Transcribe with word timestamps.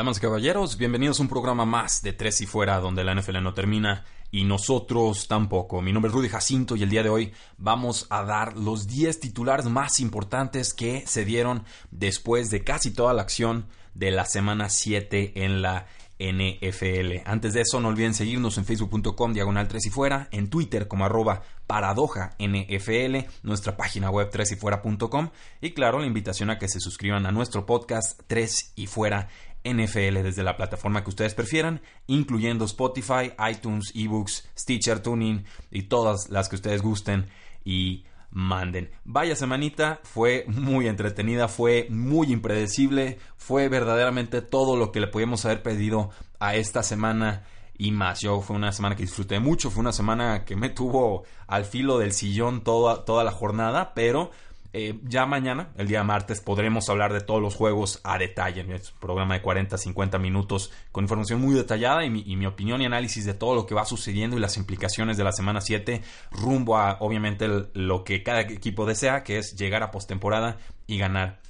Damas 0.00 0.16
y 0.16 0.20
caballeros, 0.22 0.78
bienvenidos 0.78 1.18
a 1.18 1.24
un 1.24 1.28
programa 1.28 1.66
más 1.66 2.00
de 2.00 2.14
Tres 2.14 2.40
y 2.40 2.46
Fuera, 2.46 2.80
donde 2.80 3.04
la 3.04 3.14
NFL 3.14 3.42
no 3.42 3.52
termina 3.52 4.06
y 4.30 4.44
nosotros 4.44 5.28
tampoco. 5.28 5.82
Mi 5.82 5.92
nombre 5.92 6.08
es 6.08 6.14
Rudy 6.14 6.30
Jacinto 6.30 6.74
y 6.74 6.82
el 6.82 6.88
día 6.88 7.02
de 7.02 7.10
hoy 7.10 7.34
vamos 7.58 8.06
a 8.08 8.24
dar 8.24 8.56
los 8.56 8.86
10 8.86 9.20
titulares 9.20 9.66
más 9.66 10.00
importantes 10.00 10.72
que 10.72 11.06
se 11.06 11.26
dieron 11.26 11.64
después 11.90 12.48
de 12.48 12.64
casi 12.64 12.92
toda 12.94 13.12
la 13.12 13.20
acción 13.20 13.66
de 13.92 14.10
la 14.10 14.24
semana 14.24 14.70
7 14.70 15.44
en 15.44 15.60
la 15.60 15.84
NFL. 16.20 17.22
Antes 17.24 17.54
de 17.54 17.62
eso, 17.62 17.80
no 17.80 17.88
olviden 17.88 18.14
seguirnos 18.14 18.58
en 18.58 18.64
facebook.com 18.64 19.32
diagonal 19.32 19.68
3 19.68 19.86
y 19.86 19.90
fuera, 19.90 20.28
en 20.30 20.50
Twitter 20.50 20.86
como 20.86 21.06
arroba 21.06 21.42
paradoja 21.66 22.36
NFL, 22.38 23.28
nuestra 23.42 23.76
página 23.76 24.10
web 24.10 24.28
3 24.30 24.52
y 24.52 24.56
fuera.com 24.56 25.30
y 25.60 25.70
claro, 25.70 25.98
la 25.98 26.06
invitación 26.06 26.50
a 26.50 26.58
que 26.58 26.68
se 26.68 26.80
suscriban 26.80 27.26
a 27.26 27.32
nuestro 27.32 27.64
podcast 27.64 28.20
3 28.26 28.72
y 28.76 28.86
fuera 28.86 29.28
NFL 29.64 30.22
desde 30.22 30.42
la 30.42 30.56
plataforma 30.56 31.02
que 31.02 31.10
ustedes 31.10 31.34
prefieran, 31.34 31.80
incluyendo 32.06 32.64
Spotify, 32.64 33.32
iTunes, 33.50 33.92
eBooks, 33.94 34.48
Stitcher, 34.56 35.00
Tuning 35.00 35.44
y 35.70 35.82
todas 35.82 36.28
las 36.30 36.48
que 36.48 36.56
ustedes 36.56 36.82
gusten 36.82 37.28
y 37.64 38.04
manden. 38.30 38.90
Vaya 39.04 39.36
semanita, 39.36 40.00
fue 40.04 40.44
muy 40.48 40.86
entretenida, 40.86 41.48
fue 41.48 41.86
muy 41.90 42.32
impredecible, 42.32 43.18
fue 43.36 43.68
verdaderamente 43.68 44.40
todo 44.42 44.76
lo 44.76 44.92
que 44.92 45.00
le 45.00 45.08
podíamos 45.08 45.44
haber 45.44 45.62
pedido 45.62 46.10
a 46.38 46.54
esta 46.54 46.82
semana 46.82 47.44
y 47.76 47.92
más. 47.92 48.20
Yo 48.20 48.40
fue 48.40 48.56
una 48.56 48.72
semana 48.72 48.94
que 48.94 49.02
disfruté 49.02 49.40
mucho, 49.40 49.70
fue 49.70 49.80
una 49.80 49.92
semana 49.92 50.44
que 50.44 50.54
me 50.54 50.68
tuvo 50.68 51.24
al 51.46 51.64
filo 51.64 51.98
del 51.98 52.12
sillón 52.12 52.62
toda, 52.62 53.04
toda 53.04 53.24
la 53.24 53.32
jornada, 53.32 53.94
pero 53.94 54.30
eh, 54.72 55.00
ya 55.02 55.26
mañana, 55.26 55.70
el 55.76 55.88
día 55.88 56.04
martes, 56.04 56.40
podremos 56.40 56.88
hablar 56.88 57.12
de 57.12 57.20
todos 57.20 57.42
los 57.42 57.56
juegos 57.56 58.00
a 58.04 58.18
detalle. 58.18 58.60
Es 58.72 58.92
un 58.92 59.00
programa 59.00 59.34
de 59.34 59.42
40, 59.42 59.76
50 59.76 60.18
minutos 60.18 60.70
con 60.92 61.04
información 61.04 61.40
muy 61.40 61.54
detallada 61.54 62.04
y 62.04 62.10
mi, 62.10 62.46
opinión 62.46 62.80
y 62.80 62.86
análisis 62.86 63.24
de 63.24 63.34
todo 63.34 63.54
lo 63.56 63.66
que 63.66 63.74
va 63.74 63.84
sucediendo 63.84 64.36
y 64.36 64.40
las 64.40 64.56
implicaciones 64.56 65.16
de 65.16 65.24
la 65.24 65.32
semana 65.32 65.60
7 65.60 66.02
rumbo 66.30 66.76
a, 66.76 66.98
obviamente, 67.00 67.48
lo 67.74 68.04
que 68.04 68.22
cada 68.22 68.42
equipo 68.42 68.86
desea, 68.86 69.24
que 69.24 69.38
es 69.38 69.56
llegar 69.56 69.82
a 69.82 69.90
postemporada 69.90 70.58
y 70.86 70.98
ganar 70.98 71.40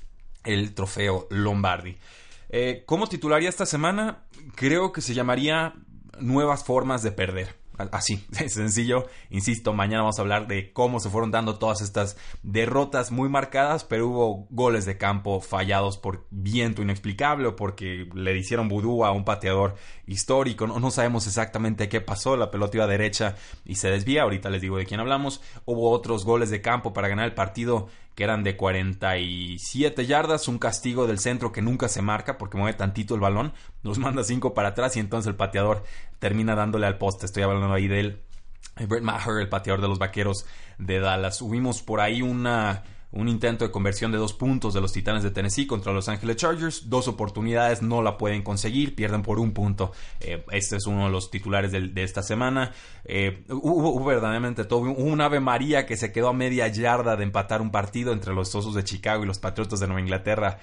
el 0.44 0.74
trofeo 0.74 1.26
Lombardi. 1.30 1.98
Eh, 2.48 2.84
¿Cómo 2.86 3.06
titularía 3.06 3.50
esta 3.50 3.66
semana? 3.66 4.24
Creo 4.54 4.92
que 4.92 5.02
se 5.02 5.14
llamaría 5.14 5.74
Nuevas 6.18 6.64
formas 6.64 7.02
de 7.02 7.12
perder. 7.12 7.59
Así, 7.92 8.25
sencillo. 8.48 9.06
Insisto, 9.31 9.73
mañana 9.73 10.03
vamos 10.03 10.19
a 10.19 10.23
hablar 10.23 10.47
de 10.47 10.73
cómo 10.73 11.00
se 11.00 11.11
fueron 11.11 11.31
dando 11.31 11.59
todas 11.59 11.81
estas 11.81 12.17
derrotas 12.42 13.11
muy 13.11 13.28
marcadas, 13.28 13.84
pero 13.84 14.09
hubo 14.09 14.47
goles 14.50 14.84
de 14.84 14.98
campo 14.98 15.41
fallados 15.41 15.98
por 15.98 16.27
viento 16.31 16.83
inexplicable 16.83 17.48
o 17.48 17.56
porque 17.56 18.09
le 18.14 18.37
hicieron 18.37 18.69
vudú 18.69 19.05
a 19.05 19.12
un 19.12 19.25
pateador 19.25 19.77
histórico. 20.06 20.66
No, 20.66 20.81
no 20.81 20.91
sabemos 20.91 21.27
exactamente 21.27 21.88
qué 21.88 22.00
pasó. 22.00 22.37
La 22.37 22.50
pelota 22.50 22.77
iba 22.77 22.87
derecha 22.87 23.37
y 23.65 23.77
se 23.77 23.91
desvía. 23.91 24.22
Ahorita 24.22 24.50
les 24.50 24.62
digo 24.62 24.77
de 24.77 24.87
quién 24.87 25.00
hablamos. 25.00 25.41
Hubo 25.65 25.91
otros 25.91 26.25
goles 26.25 26.50
de 26.50 26.60
campo 26.60 26.93
para 26.93 27.09
ganar 27.09 27.27
el 27.27 27.34
partido 27.34 27.88
que 28.15 28.25
eran 28.25 28.43
de 28.43 28.56
47 28.56 30.06
yardas, 30.06 30.48
un 30.48 30.59
castigo 30.59 31.06
del 31.06 31.19
centro 31.19 31.53
que 31.53 31.62
nunca 31.62 31.88
se 31.88 32.03
marca 32.03 32.38
porque 32.38 32.59
mueve 32.59 32.76
tantito 32.76 33.15
el 33.15 33.21
balón, 33.21 33.53
nos 33.82 33.98
manda 33.98 34.25
5 34.25 34.54
para 34.54 34.69
atrás 34.69 34.97
y 34.97 35.00
entonces 35.00 35.28
el 35.28 35.37
pateador 35.37 35.84
termina 36.19 36.54
dándole 36.54 36.87
al 36.87 36.98
poste. 36.98 37.26
Estoy 37.26 37.43
hablando 37.43 37.72
ahí 37.72 37.88
del 37.88 38.22
Brett 38.76 39.03
Maher, 39.03 39.41
el 39.41 39.48
pateador 39.48 39.81
de 39.81 39.88
los 39.88 39.98
vaqueros 39.98 40.47
de 40.78 41.00
Dallas. 41.00 41.43
Hubimos 41.43 41.82
por 41.82 42.00
ahí 42.00 42.22
una 42.22 42.82
un 43.12 43.28
intento 43.28 43.65
de 43.65 43.71
conversión 43.71 44.12
de 44.12 44.19
dos 44.19 44.32
puntos 44.32 44.72
de 44.72 44.81
los 44.81 44.93
Titanes 44.93 45.22
de 45.22 45.31
Tennessee 45.31 45.66
contra 45.66 45.93
los 45.93 46.09
Angeles 46.09 46.37
Chargers. 46.37 46.88
Dos 46.88 47.09
oportunidades 47.09 47.82
no 47.82 48.03
la 48.03 48.16
pueden 48.16 48.43
conseguir, 48.43 48.94
pierden 48.94 49.22
por 49.22 49.41
un 49.41 49.53
punto. 49.53 49.93
Eh, 50.21 50.44
este 50.53 50.76
es 50.76 50.87
uno 50.87 51.06
de 51.06 51.10
los 51.10 51.31
titulares 51.31 51.72
de, 51.72 52.03
esta 52.03 52.22
semana. 52.22 52.72
Eh, 53.04 53.44
hubo, 53.48 54.04
verdaderamente 54.04 54.65
todo. 54.65 54.81
Un 54.82 55.21
Ave 55.21 55.41
María 55.41 55.87
que 55.87 55.97
se 55.97 56.12
quedó 56.12 56.28
a 56.28 56.32
media 56.32 56.69
yarda 56.69 57.16
de 57.16 57.25
empatar 57.25 57.62
un 57.62 57.71
partido 57.71 58.12
entre 58.12 58.32
los 58.32 58.54
Osos 58.54 58.75
de 58.75 58.84
Chicago 58.84 59.25
y 59.25 59.27
los 59.27 59.38
Patriotas 59.38 59.81
de 59.81 59.87
Nueva 59.87 60.00
Inglaterra. 60.00 60.59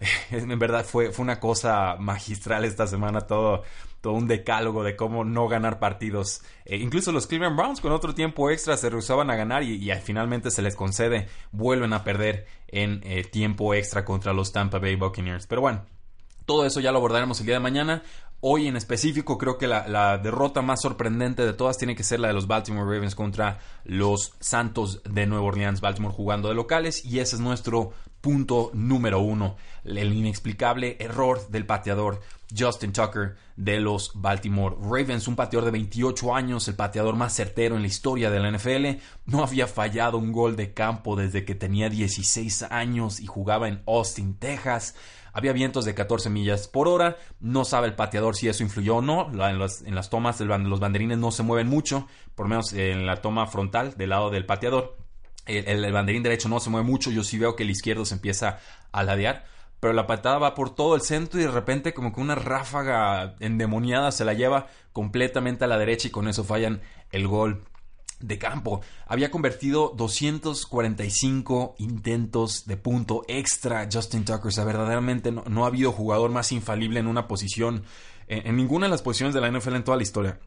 en 0.30 0.58
verdad 0.58 0.84
fue, 0.84 1.12
fue 1.12 1.22
una 1.22 1.40
cosa 1.40 1.96
magistral 1.98 2.64
esta 2.64 2.86
semana 2.86 3.22
todo 3.22 3.62
todo 4.00 4.14
un 4.14 4.26
decálogo 4.26 4.82
de 4.82 4.96
cómo 4.96 5.24
no 5.24 5.48
ganar 5.48 5.78
partidos. 5.78 6.42
Eh, 6.64 6.76
incluso 6.78 7.12
los 7.12 7.26
Cleveland 7.26 7.56
Browns 7.56 7.80
con 7.80 7.92
otro 7.92 8.14
tiempo 8.14 8.50
extra 8.50 8.76
se 8.76 8.88
rehusaban 8.88 9.30
a 9.30 9.36
ganar 9.36 9.62
y, 9.62 9.90
finalmente 10.02 10.50
se 10.50 10.62
les 10.62 10.74
concede, 10.74 11.28
vuelven 11.52 11.92
a 11.92 12.04
perder 12.04 12.46
en 12.68 13.00
eh, 13.04 13.24
tiempo 13.24 13.74
extra 13.74 14.04
contra 14.04 14.32
los 14.32 14.52
Tampa 14.52 14.78
Bay 14.78 14.96
Buccaneers. 14.96 15.46
Pero 15.46 15.60
bueno, 15.60 15.84
todo 16.46 16.64
eso 16.64 16.80
ya 16.80 16.92
lo 16.92 16.98
abordaremos 16.98 17.40
el 17.40 17.46
día 17.46 17.56
de 17.56 17.60
mañana. 17.60 18.02
Hoy 18.42 18.68
en 18.68 18.76
específico 18.76 19.36
creo 19.36 19.58
que 19.58 19.66
la, 19.66 20.16
derrota 20.16 20.62
más 20.62 20.80
sorprendente 20.80 21.44
de 21.44 21.52
todas 21.52 21.76
tiene 21.76 21.94
que 21.94 22.02
ser 22.02 22.20
la 22.20 22.28
de 22.28 22.34
los 22.34 22.46
Baltimore 22.46 22.90
Ravens 22.90 23.14
contra 23.14 23.58
los 23.84 24.32
Santos 24.40 25.02
de 25.04 25.26
Nueva 25.26 25.44
Orleans, 25.44 25.82
Baltimore 25.82 26.14
jugando 26.14 26.48
de 26.48 26.54
locales 26.54 27.04
y 27.04 27.18
ese 27.18 27.36
es 27.36 27.42
nuestro 27.42 27.92
punto 28.20 28.70
número 28.74 29.20
uno, 29.20 29.56
el 29.84 30.12
inexplicable 30.12 30.96
error 31.00 31.48
del 31.48 31.66
pateador 31.66 32.20
Justin 32.56 32.92
Tucker 32.92 33.36
de 33.56 33.80
los 33.80 34.12
Baltimore 34.14 34.76
Ravens, 34.80 35.28
un 35.28 35.36
pateador 35.36 35.66
de 35.66 35.70
28 35.72 36.34
años, 36.34 36.66
el 36.68 36.74
pateador 36.74 37.16
más 37.16 37.34
certero 37.34 37.76
en 37.76 37.82
la 37.82 37.88
historia 37.88 38.30
de 38.30 38.40
la 38.40 38.50
NFL, 38.50 39.00
no 39.26 39.42
había 39.42 39.66
fallado 39.66 40.18
un 40.18 40.32
gol 40.32 40.56
de 40.56 40.72
campo 40.72 41.16
desde 41.16 41.44
que 41.44 41.54
tenía 41.54 41.88
16 41.88 42.64
años 42.64 43.20
y 43.20 43.26
jugaba 43.26 43.68
en 43.68 43.82
Austin, 43.86 44.34
Texas. 44.34 44.94
Había 45.32 45.52
vientos 45.52 45.84
de 45.84 45.94
14 45.94 46.28
millas 46.28 46.66
por 46.66 46.88
hora. 46.88 47.16
No 47.38 47.64
sabe 47.64 47.86
el 47.86 47.94
pateador 47.94 48.34
si 48.34 48.48
eso 48.48 48.64
influyó 48.64 48.96
o 48.96 49.02
no. 49.02 49.30
En 49.30 49.58
las, 49.94 50.10
tomas 50.10 50.40
los 50.40 50.80
banderines 50.80 51.18
no 51.18 51.30
se 51.30 51.44
mueven 51.44 51.68
mucho, 51.68 52.08
por 52.34 52.46
lo 52.46 52.50
menos 52.50 52.72
en 52.72 53.06
la 53.06 53.22
toma 53.22 53.46
frontal 53.46 53.96
del 53.96 54.10
lado 54.10 54.30
del 54.30 54.44
pateador. 54.44 54.96
El, 55.58 55.92
banderín 55.92 56.22
derecho 56.22 56.48
no 56.48 56.60
se 56.60 56.70
mueve 56.70 56.86
mucho. 56.86 57.10
Yo 57.10 57.24
sí 57.24 57.38
veo 57.38 57.56
que 57.56 57.62
el 57.62 57.70
izquierdo 57.70 58.04
se 58.04 58.14
empieza 58.14 58.58
a 58.92 59.02
ladear. 59.02 59.44
Pero 59.80 59.94
la 59.94 60.06
patada 60.06 60.38
va 60.38 60.54
por 60.54 60.74
todo 60.74 60.94
el 60.94 61.00
centro 61.00 61.40
y 61.40 61.44
de 61.44 61.50
repente 61.50 61.94
como 61.94 62.12
que 62.12 62.20
una 62.20 62.34
ráfaga 62.34 63.34
endemoniada 63.40 64.12
se 64.12 64.26
la 64.26 64.34
lleva 64.34 64.66
completamente 64.92 65.64
a 65.64 65.68
la 65.68 65.78
derecha 65.78 66.08
y 66.08 66.10
con 66.10 66.28
eso 66.28 66.44
fallan 66.44 66.82
el 67.12 67.26
gol 67.26 67.64
de 68.20 68.38
campo. 68.38 68.82
Había 69.06 69.30
convertido 69.30 69.92
245 69.96 71.74
intentos 71.78 72.66
de 72.66 72.76
punto 72.76 73.24
extra 73.26 73.88
Justin 73.90 74.24
Tucker. 74.24 74.48
O 74.48 74.50
sea, 74.50 74.64
verdaderamente 74.64 75.32
no, 75.32 75.64
ha 75.64 75.68
habido 75.68 75.92
jugador 75.92 76.30
más 76.30 76.52
infalible 76.52 77.00
en 77.00 77.06
una 77.06 77.26
posición, 77.26 77.84
en, 78.28 78.54
ninguna 78.56 78.86
de 78.86 78.90
las 78.90 79.02
posiciones 79.02 79.34
de 79.34 79.40
la 79.40 79.50
NFL 79.50 79.76
en 79.76 79.84
toda 79.84 79.96
la 79.96 80.02
historia. 80.02 80.38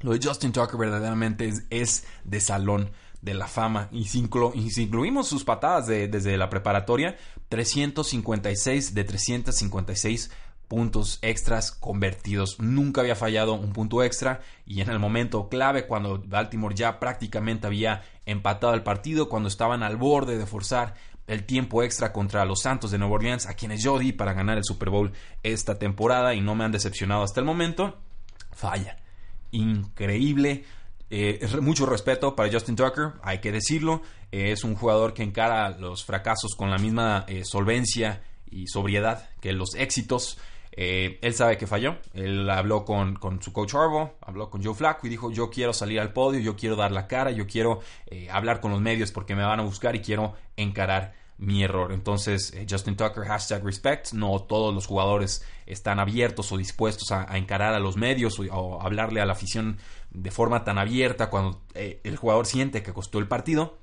Lo 0.00 0.12
de 0.12 0.20
Justin 0.22 0.52
Tucker 0.52 0.76
verdaderamente 0.76 1.52
es, 1.70 2.04
de 2.24 2.40
salón 2.40 2.90
de 3.22 3.34
la 3.34 3.46
fama. 3.46 3.88
Y 3.90 4.04
si, 4.04 4.18
incluimos 4.18 5.28
sus 5.28 5.44
patadas 5.44 5.86
desde 5.86 6.36
la 6.36 6.50
preparatoria, 6.50 7.16
356 7.48 8.94
de 8.94 9.04
356 9.04 10.30
puntos 10.68 11.18
extras 11.22 11.70
convertidos. 11.70 12.58
Nunca 12.58 13.00
había 13.02 13.14
fallado 13.14 13.54
un 13.54 13.72
punto 13.72 14.02
extra 14.02 14.40
y 14.66 14.80
en 14.80 14.90
el 14.90 14.98
momento 14.98 15.48
clave 15.48 15.86
cuando 15.86 16.22
Baltimore 16.26 16.74
ya 16.74 16.98
prácticamente 16.98 17.66
había 17.66 18.02
empatado 18.26 18.74
el 18.74 18.82
partido, 18.82 19.28
cuando 19.28 19.48
estaban 19.48 19.82
al 19.82 19.96
borde 19.96 20.38
de 20.38 20.46
forzar 20.46 20.94
el 21.26 21.44
tiempo 21.44 21.82
extra 21.82 22.12
contra 22.12 22.44
los 22.44 22.62
Santos 22.62 22.90
de 22.90 22.98
Nueva 22.98 23.14
Orleans, 23.14 23.46
a 23.46 23.54
quienes 23.54 23.82
yo 23.82 23.98
di 23.98 24.12
para 24.12 24.32
ganar 24.32 24.58
el 24.58 24.64
Super 24.64 24.90
Bowl 24.90 25.12
esta 25.42 25.78
temporada 25.78 26.34
y 26.34 26.40
no 26.40 26.54
me 26.54 26.64
han 26.64 26.72
decepcionado 26.72 27.22
hasta 27.22 27.40
el 27.40 27.46
momento, 27.46 27.98
falla. 28.50 28.96
Increíble. 29.50 30.64
Eh, 31.14 31.46
mucho 31.60 31.84
respeto 31.84 32.34
para 32.34 32.50
Justin 32.50 32.74
Tucker, 32.74 33.12
hay 33.22 33.38
que 33.38 33.52
decirlo. 33.52 34.00
es 34.30 34.64
un 34.64 34.74
jugador 34.74 35.12
que 35.12 35.22
encara 35.22 35.68
los 35.68 36.06
fracasos 36.06 36.54
con 36.56 36.70
la 36.70 36.78
misma 36.78 37.26
eh, 37.28 37.44
solvencia 37.44 38.22
y 38.50 38.66
sobriedad 38.66 39.28
que 39.40 39.52
los 39.52 39.74
éxitos. 39.74 40.38
Eh, 40.74 41.18
él 41.20 41.34
sabe 41.34 41.58
que 41.58 41.66
falló. 41.66 41.96
Él 42.14 42.48
habló 42.48 42.86
con, 42.86 43.18
su 43.42 43.52
coach 43.52 43.74
Harbaugh, 43.74 44.12
habló 44.22 44.48
con 44.48 44.64
Joe 44.64 44.74
Flacco 44.74 45.06
y 45.06 45.10
dijo, 45.10 45.30
yo 45.30 45.50
quiero 45.50 45.74
salir 45.74 46.00
al 46.00 46.14
podio, 46.14 46.40
yo 46.40 46.56
quiero 46.56 46.76
dar 46.76 46.92
la 46.92 47.06
cara, 47.06 47.30
yo 47.30 47.46
quiero 47.46 47.80
eh, 48.06 48.30
hablar 48.30 48.60
con 48.60 48.70
los 48.70 48.80
medios 48.80 49.12
porque 49.12 49.36
me 49.36 49.42
van 49.42 49.60
a 49.60 49.64
buscar 49.64 49.94
y 49.94 50.00
quiero 50.00 50.34
encarar 50.56 51.12
mi 51.42 51.64
error. 51.64 51.92
Entonces, 51.92 52.52
eh, 52.54 52.66
Justin 52.68 52.96
Tucker, 52.96 53.24
hashtag 53.24 53.64
respect. 53.64 54.12
No 54.12 54.40
todos 54.42 54.72
los 54.74 54.86
jugadores 54.86 55.44
están 55.66 55.98
abiertos 55.98 56.52
o 56.52 56.56
dispuestos 56.56 57.10
a, 57.10 57.36
encarar 57.36 57.74
a 57.74 57.80
los 57.80 57.96
medios 57.96 58.38
o, 58.38 58.80
hablarle 58.80 59.20
a 59.20 59.26
la 59.26 59.32
afición 59.32 59.78
de 60.12 60.30
forma 60.30 60.64
tan 60.64 60.78
abierta 60.78 61.30
cuando 61.30 61.62
el 61.74 62.16
jugador 62.16 62.46
siente 62.46 62.82
que 62.82 62.92
costó 62.92 63.18
el 63.18 63.28
partido. 63.28 63.78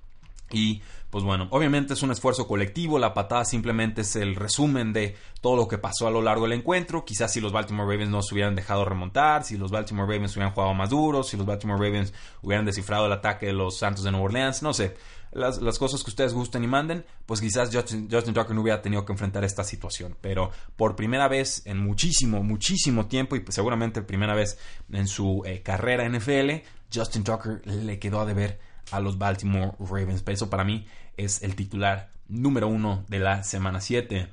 Y 0.51 0.81
pues 1.11 1.23
bueno, 1.23 1.47
obviamente 1.51 1.93
es 1.93 2.01
un 2.01 2.11
esfuerzo 2.11 2.47
colectivo, 2.47 2.97
la 2.97 3.13
patada 3.13 3.45
simplemente 3.45 4.01
es 4.01 4.15
el 4.15 4.35
resumen 4.35 4.93
de 4.93 5.15
todo 5.41 5.55
lo 5.55 5.67
que 5.67 5.77
pasó 5.77 6.07
a 6.07 6.11
lo 6.11 6.23
largo 6.23 6.43
del 6.47 6.53
encuentro, 6.53 7.05
quizás 7.05 7.31
si 7.31 7.39
los 7.39 7.51
Baltimore 7.51 7.91
Ravens 7.91 8.09
no 8.09 8.23
se 8.23 8.33
hubieran 8.33 8.55
dejado 8.55 8.83
remontar, 8.83 9.43
si 9.43 9.57
los 9.57 9.69
Baltimore 9.69 10.11
Ravens 10.11 10.35
hubieran 10.35 10.53
jugado 10.53 10.73
más 10.73 10.89
duro, 10.89 11.21
si 11.21 11.37
los 11.37 11.45
Baltimore 11.45 11.83
Ravens 11.83 12.13
hubieran 12.41 12.65
descifrado 12.65 13.05
el 13.05 13.11
ataque 13.11 13.47
de 13.47 13.53
los 13.53 13.77
Santos 13.77 14.03
de 14.03 14.11
Nueva 14.11 14.25
Orleans, 14.25 14.63
no 14.63 14.73
sé, 14.73 14.95
las, 15.31 15.59
cosas 15.79 16.03
que 16.03 16.09
ustedes 16.09 16.33
gusten 16.33 16.63
y 16.63 16.67
manden, 16.67 17.05
pues 17.25 17.41
quizás 17.41 17.69
Justin, 17.71 18.09
Justin, 18.11 18.33
Tucker 18.33 18.55
no 18.55 18.61
hubiera 18.61 18.81
tenido 18.81 19.05
que 19.05 19.11
enfrentar 19.11 19.43
esta 19.43 19.63
situación, 19.63 20.17
pero 20.21 20.51
por 20.75 20.95
primera 20.95 21.27
vez 21.27 21.61
en 21.65 21.77
muchísimo, 21.77 22.43
muchísimo 22.43 23.07
tiempo 23.07 23.35
y 23.35 23.41
pues 23.41 23.55
seguramente 23.55 24.01
primera 24.01 24.33
vez 24.33 24.57
en 24.91 25.07
su 25.07 25.43
eh, 25.45 25.61
carrera 25.61 26.07
NFL, 26.07 26.63
Justin 26.93 27.23
Tucker 27.23 27.65
le 27.65 27.99
quedó 27.99 28.21
a 28.21 28.25
deber 28.25 28.59
a 28.91 28.99
los 28.99 29.17
Baltimore 29.17 29.73
Ravens. 29.79 30.23
Eso 30.25 30.49
para 30.49 30.63
mí 30.63 30.87
es 31.17 31.43
el 31.43 31.55
titular 31.55 32.11
número 32.27 32.67
uno 32.67 33.05
de 33.07 33.19
la 33.19 33.43
semana 33.43 33.81
7. 33.81 34.27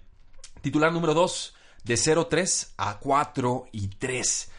Titular 0.63 0.93
número 0.93 1.15
2, 1.15 1.55
de 1.85 1.95
0-3 1.95 2.73
a 2.77 2.99
4 2.99 3.67
y 3.73 3.89
3. 3.89 4.51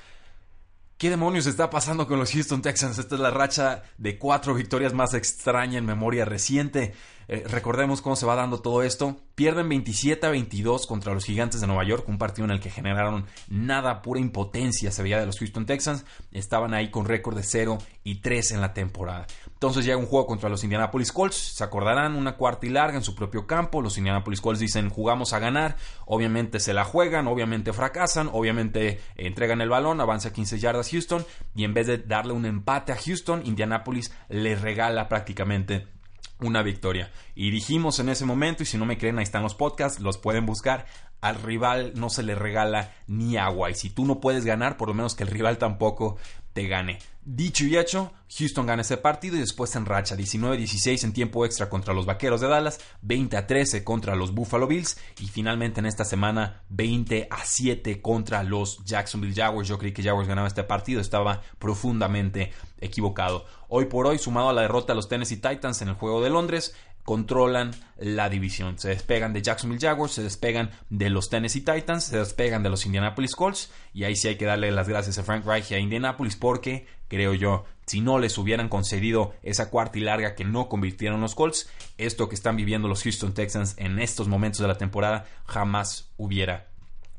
¿Qué 0.97 1.11
demonios 1.11 1.45
está 1.45 1.69
pasando 1.69 2.07
con 2.07 2.17
los 2.17 2.31
Houston 2.31 2.63
Texans? 2.63 2.97
Esta 2.97 3.13
es 3.13 3.21
la 3.21 3.29
racha 3.29 3.83
de 3.99 4.17
cuatro 4.17 4.55
victorias 4.55 4.95
más 4.95 5.13
extraña 5.13 5.77
en 5.77 5.85
memoria 5.85 6.25
reciente. 6.25 6.95
Eh, 7.29 7.43
recordemos 7.47 8.01
cómo 8.01 8.15
se 8.15 8.25
va 8.25 8.35
dando 8.35 8.59
todo 8.61 8.83
esto. 8.83 9.17
Pierden 9.35 9.67
27 9.69 10.25
a 10.25 10.29
22 10.29 10.87
contra 10.87 11.13
los 11.13 11.25
Gigantes 11.25 11.61
de 11.61 11.67
Nueva 11.67 11.83
York, 11.83 12.07
un 12.07 12.17
partido 12.17 12.45
en 12.45 12.51
el 12.51 12.59
que 12.59 12.69
generaron 12.69 13.25
nada, 13.49 14.01
pura 14.01 14.19
impotencia 14.19 14.91
se 14.91 15.03
veía 15.03 15.19
de 15.19 15.25
los 15.25 15.37
Houston 15.39 15.65
Texans. 15.65 16.05
Estaban 16.31 16.73
ahí 16.73 16.89
con 16.89 17.05
récord 17.05 17.35
de 17.35 17.43
0 17.43 17.77
y 18.03 18.21
3 18.21 18.51
en 18.51 18.61
la 18.61 18.73
temporada. 18.73 19.27
Entonces 19.45 19.85
llega 19.85 19.97
un 19.97 20.05
juego 20.05 20.25
contra 20.25 20.49
los 20.49 20.63
Indianapolis 20.63 21.11
Colts. 21.11 21.35
Se 21.35 21.63
acordarán, 21.63 22.15
una 22.15 22.37
cuarta 22.37 22.65
y 22.65 22.69
larga 22.69 22.97
en 22.97 23.03
su 23.03 23.13
propio 23.13 23.45
campo. 23.45 23.81
Los 23.81 23.97
Indianapolis 23.97 24.41
Colts 24.41 24.59
dicen 24.59 24.89
jugamos 24.89 25.33
a 25.33 25.39
ganar. 25.39 25.75
Obviamente 26.05 26.59
se 26.59 26.73
la 26.73 26.85
juegan, 26.85 27.27
obviamente 27.27 27.73
fracasan, 27.73 28.29
obviamente 28.31 29.01
entregan 29.15 29.61
el 29.61 29.69
balón, 29.69 29.99
avanza 29.99 30.31
15 30.31 30.59
yardas 30.59 30.89
Houston 30.91 31.25
y 31.55 31.65
en 31.65 31.73
vez 31.73 31.87
de 31.87 31.97
darle 31.97 32.33
un 32.33 32.45
empate 32.45 32.91
a 32.91 32.97
Houston, 32.97 33.41
Indianapolis 33.45 34.11
le 34.29 34.55
regala 34.55 35.09
prácticamente 35.09 35.96
una 36.39 36.61
victoria. 36.61 37.11
Y 37.35 37.51
dijimos 37.51 37.99
en 37.99 38.09
ese 38.09 38.25
momento, 38.25 38.63
y 38.63 38.65
si 38.65 38.77
no 38.77 38.85
me 38.85 38.97
creen, 38.97 39.17
ahí 39.17 39.23
están 39.23 39.43
los 39.43 39.55
podcasts, 39.55 39.99
los 39.99 40.17
pueden 40.17 40.45
buscar. 40.45 40.85
Al 41.21 41.41
rival 41.41 41.93
no 41.95 42.09
se 42.09 42.23
le 42.23 42.35
regala 42.35 42.93
ni 43.07 43.37
agua. 43.37 43.71
Y 43.71 43.75
si 43.75 43.89
tú 43.89 44.05
no 44.05 44.19
puedes 44.19 44.45
ganar, 44.45 44.77
por 44.77 44.87
lo 44.87 44.93
menos 44.93 45.15
que 45.15 45.23
el 45.23 45.29
rival 45.29 45.57
tampoco 45.57 46.17
te 46.53 46.67
gane. 46.67 46.99
Dicho 47.29 47.65
y 47.65 47.75
hecho, 47.77 48.13
Houston 48.37 48.65
gana 48.65 48.83
ese 48.83 48.95
partido 48.95 49.35
y 49.35 49.41
después 49.41 49.71
se 49.71 49.77
enracha 49.77 50.15
19-16 50.15 51.03
en 51.03 51.11
tiempo 51.11 51.43
extra 51.43 51.67
contra 51.67 51.93
los 51.93 52.05
Vaqueros 52.05 52.39
de 52.39 52.47
Dallas, 52.47 52.79
20-13 53.05 53.83
contra 53.83 54.15
los 54.15 54.33
Buffalo 54.33 54.65
Bills 54.65 54.97
y 55.19 55.27
finalmente 55.27 55.81
en 55.81 55.87
esta 55.87 56.05
semana 56.05 56.63
20-7 56.73 58.01
contra 58.01 58.43
los 58.43 58.81
Jacksonville 58.85 59.35
Jaguars. 59.35 59.67
Yo 59.67 59.77
creí 59.77 59.91
que 59.91 60.03
Jaguars 60.03 60.29
ganaba 60.29 60.47
este 60.47 60.63
partido, 60.63 61.01
estaba 61.01 61.41
profundamente 61.59 62.53
equivocado. 62.79 63.45
Hoy 63.67 63.87
por 63.87 64.07
hoy, 64.07 64.19
sumado 64.19 64.47
a 64.47 64.53
la 64.53 64.61
derrota 64.61 64.93
de 64.93 64.95
los 64.95 65.09
Tennessee 65.09 65.35
Titans 65.35 65.81
en 65.81 65.89
el 65.89 65.95
juego 65.95 66.23
de 66.23 66.29
Londres, 66.29 66.75
controlan 67.07 67.71
la 67.97 68.27
división. 68.27 68.77
Se 68.77 68.89
despegan 68.89 69.31
de 69.31 69.41
Jacksonville 69.41 69.79
Jaguars, 69.79 70.11
se 70.11 70.23
despegan 70.23 70.71
de 70.89 71.09
los 71.09 71.29
Tennessee 71.29 71.61
Titans, 71.61 72.03
se 72.03 72.17
despegan 72.17 72.63
de 72.63 72.69
los 72.69 72.85
Indianapolis 72.85 73.33
Colts 73.33 73.71
y 73.93 74.03
ahí 74.03 74.17
sí 74.17 74.27
hay 74.27 74.35
que 74.35 74.43
darle 74.43 74.71
las 74.71 74.89
gracias 74.89 75.17
a 75.17 75.23
Frank 75.23 75.45
Reich 75.45 75.71
y 75.71 75.75
a 75.75 75.79
Indianapolis 75.79 76.35
porque, 76.35 76.85
creo 77.07 77.33
yo, 77.33 77.63
si 77.85 78.01
no 78.01 78.19
les 78.19 78.37
hubieran 78.37 78.67
concedido 78.67 79.33
esa 79.41 79.69
cuarta 79.69 79.97
y 79.97 80.01
larga 80.01 80.35
que 80.35 80.43
no 80.43 80.67
convirtieron 80.67 81.21
los 81.21 81.33
Colts, 81.33 81.69
esto 81.97 82.27
que 82.27 82.35
están 82.35 82.57
viviendo 82.57 82.89
los 82.89 83.03
Houston 83.03 83.33
Texans 83.33 83.75
en 83.77 83.99
estos 83.99 84.27
momentos 84.27 84.59
de 84.59 84.67
la 84.67 84.77
temporada 84.77 85.27
jamás 85.45 86.09
hubiera 86.17 86.67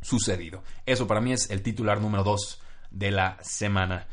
sucedido. 0.03 0.63
Eso 0.85 1.07
para 1.07 1.23
mí 1.23 1.33
es 1.33 1.49
el 1.49 1.63
titular 1.63 2.03
número 2.03 2.25
2 2.25 2.61
de 2.91 3.11
la 3.11 3.39
semana. 3.41 4.07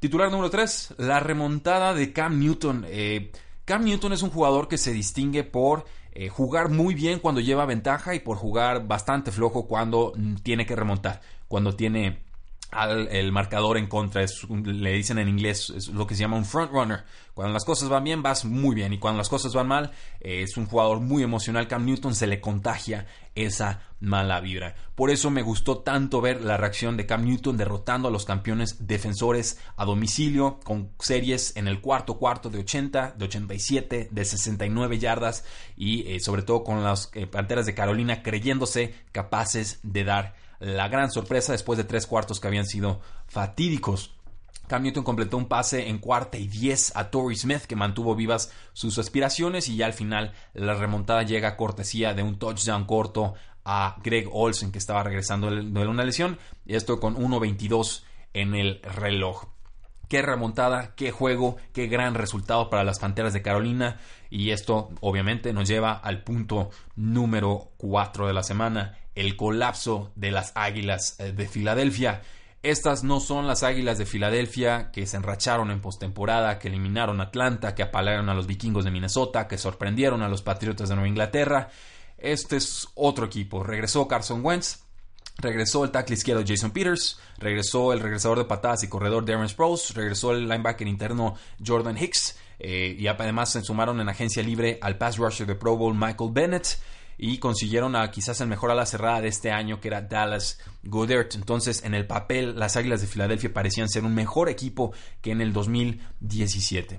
Titular 0.00 0.28
número 0.28 0.50
3, 0.50 0.94
la 0.98 1.20
remontada 1.20 1.94
de 1.94 2.12
Cam 2.12 2.40
Newton. 2.40 2.84
Eh, 2.88 3.30
Cam 3.70 3.84
Newton 3.84 4.12
es 4.12 4.22
un 4.22 4.30
jugador 4.30 4.66
que 4.66 4.78
se 4.78 4.92
distingue 4.92 5.44
por 5.44 5.84
eh, 6.10 6.28
jugar 6.28 6.70
muy 6.70 6.92
bien 6.92 7.20
cuando 7.20 7.40
lleva 7.40 7.66
ventaja 7.66 8.16
y 8.16 8.18
por 8.18 8.36
jugar 8.36 8.88
bastante 8.88 9.30
flojo 9.30 9.68
cuando 9.68 10.12
mm, 10.16 10.38
tiene 10.42 10.66
que 10.66 10.74
remontar, 10.74 11.20
cuando 11.46 11.76
tiene 11.76 12.18
al, 12.70 13.08
el 13.08 13.32
marcador 13.32 13.76
en 13.78 13.86
contra. 13.86 14.24
Le 14.64 14.92
dicen 14.92 15.18
en 15.18 15.28
inglés 15.28 15.70
es 15.70 15.88
lo 15.88 16.06
que 16.06 16.14
se 16.14 16.22
llama 16.22 16.36
un 16.36 16.44
front 16.44 16.72
runner. 16.72 17.04
Cuando 17.34 17.52
las 17.52 17.64
cosas 17.64 17.88
van 17.88 18.04
bien, 18.04 18.22
vas 18.22 18.44
muy 18.44 18.74
bien. 18.74 18.92
Y 18.92 18.98
cuando 18.98 19.18
las 19.18 19.28
cosas 19.28 19.54
van 19.54 19.68
mal, 19.68 19.92
eh, 20.20 20.42
es 20.42 20.56
un 20.56 20.66
jugador 20.66 21.00
muy 21.00 21.22
emocional. 21.22 21.68
Cam 21.68 21.86
Newton 21.86 22.14
se 22.14 22.26
le 22.26 22.40
contagia 22.40 23.06
esa 23.34 23.82
mala 24.00 24.40
vibra. 24.40 24.74
Por 24.94 25.10
eso 25.10 25.30
me 25.30 25.42
gustó 25.42 25.78
tanto 25.78 26.20
ver 26.20 26.42
la 26.42 26.56
reacción 26.56 26.96
de 26.96 27.06
Cam 27.06 27.24
Newton 27.24 27.56
derrotando 27.56 28.08
a 28.08 28.10
los 28.10 28.24
campeones 28.24 28.86
defensores 28.86 29.58
a 29.76 29.84
domicilio 29.84 30.58
con 30.64 30.90
series 30.98 31.56
en 31.56 31.68
el 31.68 31.80
cuarto 31.80 32.18
cuarto 32.18 32.50
de 32.50 32.58
80, 32.58 33.14
de 33.16 33.24
87, 33.24 34.08
de 34.10 34.24
69 34.24 34.98
yardas 34.98 35.44
y 35.76 36.12
eh, 36.12 36.20
sobre 36.20 36.42
todo 36.42 36.64
con 36.64 36.82
las 36.82 37.10
eh, 37.14 37.26
Panteras 37.26 37.66
de 37.66 37.74
Carolina 37.74 38.22
creyéndose 38.22 38.94
capaces 39.12 39.80
de 39.82 40.04
dar 40.04 40.34
la 40.60 40.88
gran 40.88 41.10
sorpresa 41.10 41.52
después 41.52 41.76
de 41.76 41.84
tres 41.84 42.06
cuartos 42.06 42.38
que 42.38 42.46
habían 42.46 42.66
sido 42.66 43.00
fatídicos. 43.26 44.14
Cam 44.68 44.82
Newton 44.84 45.02
completó 45.02 45.36
un 45.36 45.48
pase 45.48 45.88
en 45.88 45.98
cuarta 45.98 46.38
y 46.38 46.46
diez 46.46 46.94
a 46.94 47.10
Torrey 47.10 47.36
Smith 47.36 47.62
que 47.62 47.74
mantuvo 47.74 48.14
vivas 48.14 48.52
sus 48.72 48.98
aspiraciones 48.98 49.68
y 49.68 49.76
ya 49.76 49.86
al 49.86 49.94
final 49.94 50.32
la 50.54 50.74
remontada 50.74 51.24
llega 51.24 51.48
a 51.48 51.56
cortesía 51.56 52.14
de 52.14 52.22
un 52.22 52.38
touchdown 52.38 52.84
corto 52.84 53.34
a 53.64 53.96
Greg 54.04 54.28
Olsen 54.30 54.70
que 54.70 54.78
estaba 54.78 55.02
regresando 55.02 55.50
de 55.50 55.88
una 55.88 56.04
lesión 56.04 56.38
y 56.64 56.76
esto 56.76 57.00
con 57.00 57.16
1.22 57.16 58.04
en 58.32 58.54
el 58.54 58.80
reloj. 58.82 59.46
Qué 60.08 60.22
remontada, 60.22 60.94
qué 60.96 61.12
juego, 61.12 61.56
qué 61.72 61.86
gran 61.86 62.14
resultado 62.14 62.68
para 62.68 62.82
las 62.82 62.98
Panteras 62.98 63.32
de 63.32 63.42
Carolina. 63.42 64.00
Y 64.28 64.50
esto 64.50 64.90
obviamente 65.00 65.52
nos 65.52 65.68
lleva 65.68 65.92
al 65.92 66.24
punto 66.24 66.70
número 66.96 67.70
4 67.76 68.26
de 68.26 68.32
la 68.32 68.42
semana, 68.42 68.98
el 69.14 69.36
colapso 69.36 70.12
de 70.14 70.30
las 70.30 70.52
Águilas 70.54 71.16
eh, 71.18 71.32
de 71.32 71.48
Filadelfia. 71.48 72.22
Estas 72.62 73.04
no 73.04 73.20
son 73.20 73.46
las 73.46 73.62
Águilas 73.62 73.98
de 73.98 74.06
Filadelfia 74.06 74.90
que 74.92 75.06
se 75.06 75.16
enracharon 75.16 75.70
en 75.70 75.80
postemporada, 75.80 76.58
que 76.58 76.68
eliminaron 76.68 77.20
a 77.20 77.24
Atlanta, 77.24 77.74
que 77.74 77.82
apalaron 77.82 78.28
a 78.28 78.34
los 78.34 78.46
vikingos 78.46 78.84
de 78.84 78.90
Minnesota, 78.90 79.48
que 79.48 79.56
sorprendieron 79.56 80.22
a 80.22 80.28
los 80.28 80.42
Patriotas 80.42 80.88
de 80.88 80.94
Nueva 80.94 81.08
Inglaterra. 81.08 81.70
Este 82.18 82.56
es 82.56 82.88
otro 82.94 83.26
equipo. 83.26 83.62
Regresó 83.62 84.06
Carson 84.06 84.44
Wentz, 84.44 84.80
Regresó 85.40 85.84
el 85.84 85.90
tackle 85.90 86.16
izquierdo 86.16 86.44
Jason 86.46 86.70
Peters, 86.70 87.18
regresó 87.38 87.92
el 87.92 88.00
regresador 88.00 88.38
de 88.38 88.44
patadas 88.44 88.82
y 88.82 88.88
corredor 88.88 89.24
Darren 89.24 89.48
Sproles, 89.48 89.94
regresó 89.94 90.32
el 90.32 90.48
linebacker 90.48 90.86
interno 90.86 91.34
Jordan 91.64 91.96
Hicks 91.96 92.36
eh, 92.58 92.94
y 92.98 93.06
además 93.06 93.52
se 93.52 93.62
sumaron 93.62 94.00
en 94.00 94.08
agencia 94.10 94.42
libre 94.42 94.78
al 94.82 94.98
pass 94.98 95.16
rusher 95.16 95.46
de 95.46 95.54
Pro 95.54 95.76
Bowl 95.78 95.94
Michael 95.94 96.30
Bennett 96.32 96.78
y 97.22 97.36
consiguieron 97.36 97.96
a 97.96 98.10
quizás 98.10 98.40
el 98.40 98.48
mejor 98.48 98.70
ala 98.70 98.86
cerrada 98.86 99.20
de 99.20 99.28
este 99.28 99.52
año 99.52 99.78
que 99.78 99.88
era 99.88 100.00
Dallas 100.00 100.58
Goddard. 100.82 101.28
Entonces 101.34 101.84
en 101.84 101.92
el 101.92 102.06
papel 102.06 102.58
las 102.58 102.78
Águilas 102.78 103.02
de 103.02 103.06
Filadelfia 103.06 103.52
parecían 103.52 103.90
ser 103.90 104.04
un 104.04 104.14
mejor 104.14 104.48
equipo 104.48 104.94
que 105.20 105.32
en 105.32 105.42
el 105.42 105.52
2017. 105.52 106.98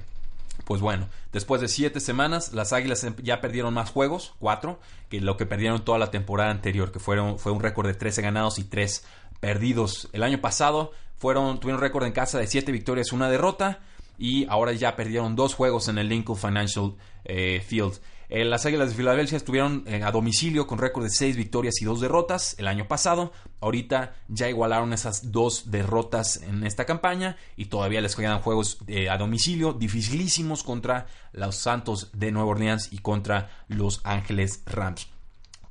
Pues 0.63 0.79
bueno, 0.79 1.09
después 1.33 1.59
de 1.59 1.67
siete 1.67 1.99
semanas, 1.99 2.53
las 2.53 2.71
Águilas 2.71 3.03
ya 3.23 3.41
perdieron 3.41 3.73
más 3.73 3.89
juegos, 3.89 4.35
cuatro, 4.37 4.79
que 5.09 5.19
lo 5.19 5.37
que 5.37 5.47
perdieron 5.47 5.83
toda 5.83 5.97
la 5.97 6.11
temporada 6.11 6.51
anterior, 6.51 6.91
que 6.91 6.99
fueron, 6.99 7.39
fue 7.39 7.51
un 7.51 7.59
récord 7.59 7.87
de 7.87 7.95
13 7.95 8.21
ganados 8.21 8.59
y 8.59 8.65
3 8.65 9.03
perdidos. 9.39 10.07
El 10.13 10.21
año 10.21 10.39
pasado 10.39 10.91
fueron, 11.17 11.59
tuvieron 11.59 11.79
un 11.79 11.81
récord 11.81 12.05
en 12.05 12.13
casa 12.13 12.37
de 12.37 12.45
7 12.45 12.71
victorias 12.71 13.11
una 13.11 13.27
derrota, 13.27 13.79
y 14.19 14.45
ahora 14.49 14.71
ya 14.73 14.95
perdieron 14.95 15.35
dos 15.35 15.55
juegos 15.55 15.87
en 15.87 15.97
el 15.97 16.09
Lincoln 16.09 16.37
Financial 16.37 16.93
eh, 17.25 17.59
Field. 17.65 17.99
Eh, 18.33 18.45
las 18.45 18.65
Águilas 18.65 18.91
de 18.91 18.95
Filadelfia 18.95 19.35
estuvieron 19.35 19.83
eh, 19.87 20.03
a 20.03 20.11
domicilio 20.11 20.65
con 20.65 20.77
récord 20.77 21.03
de 21.03 21.09
6 21.09 21.35
victorias 21.35 21.81
y 21.81 21.85
2 21.85 21.99
derrotas 21.99 22.55
el 22.57 22.67
año 22.69 22.87
pasado. 22.87 23.33
Ahorita 23.59 24.15
ya 24.29 24.47
igualaron 24.47 24.93
esas 24.93 25.33
dos 25.33 25.69
derrotas 25.69 26.41
en 26.41 26.65
esta 26.65 26.85
campaña 26.85 27.35
y 27.57 27.65
todavía 27.65 27.99
les 27.99 28.15
quedan 28.15 28.39
juegos 28.39 28.77
eh, 28.87 29.09
a 29.09 29.17
domicilio 29.17 29.73
dificilísimos 29.73 30.63
contra 30.63 31.07
los 31.33 31.57
Santos 31.57 32.09
de 32.13 32.31
Nueva 32.31 32.51
Orleans 32.51 32.93
y 32.93 32.99
contra 32.99 33.49
los 33.67 33.99
Ángeles 34.05 34.63
Rams. 34.65 35.10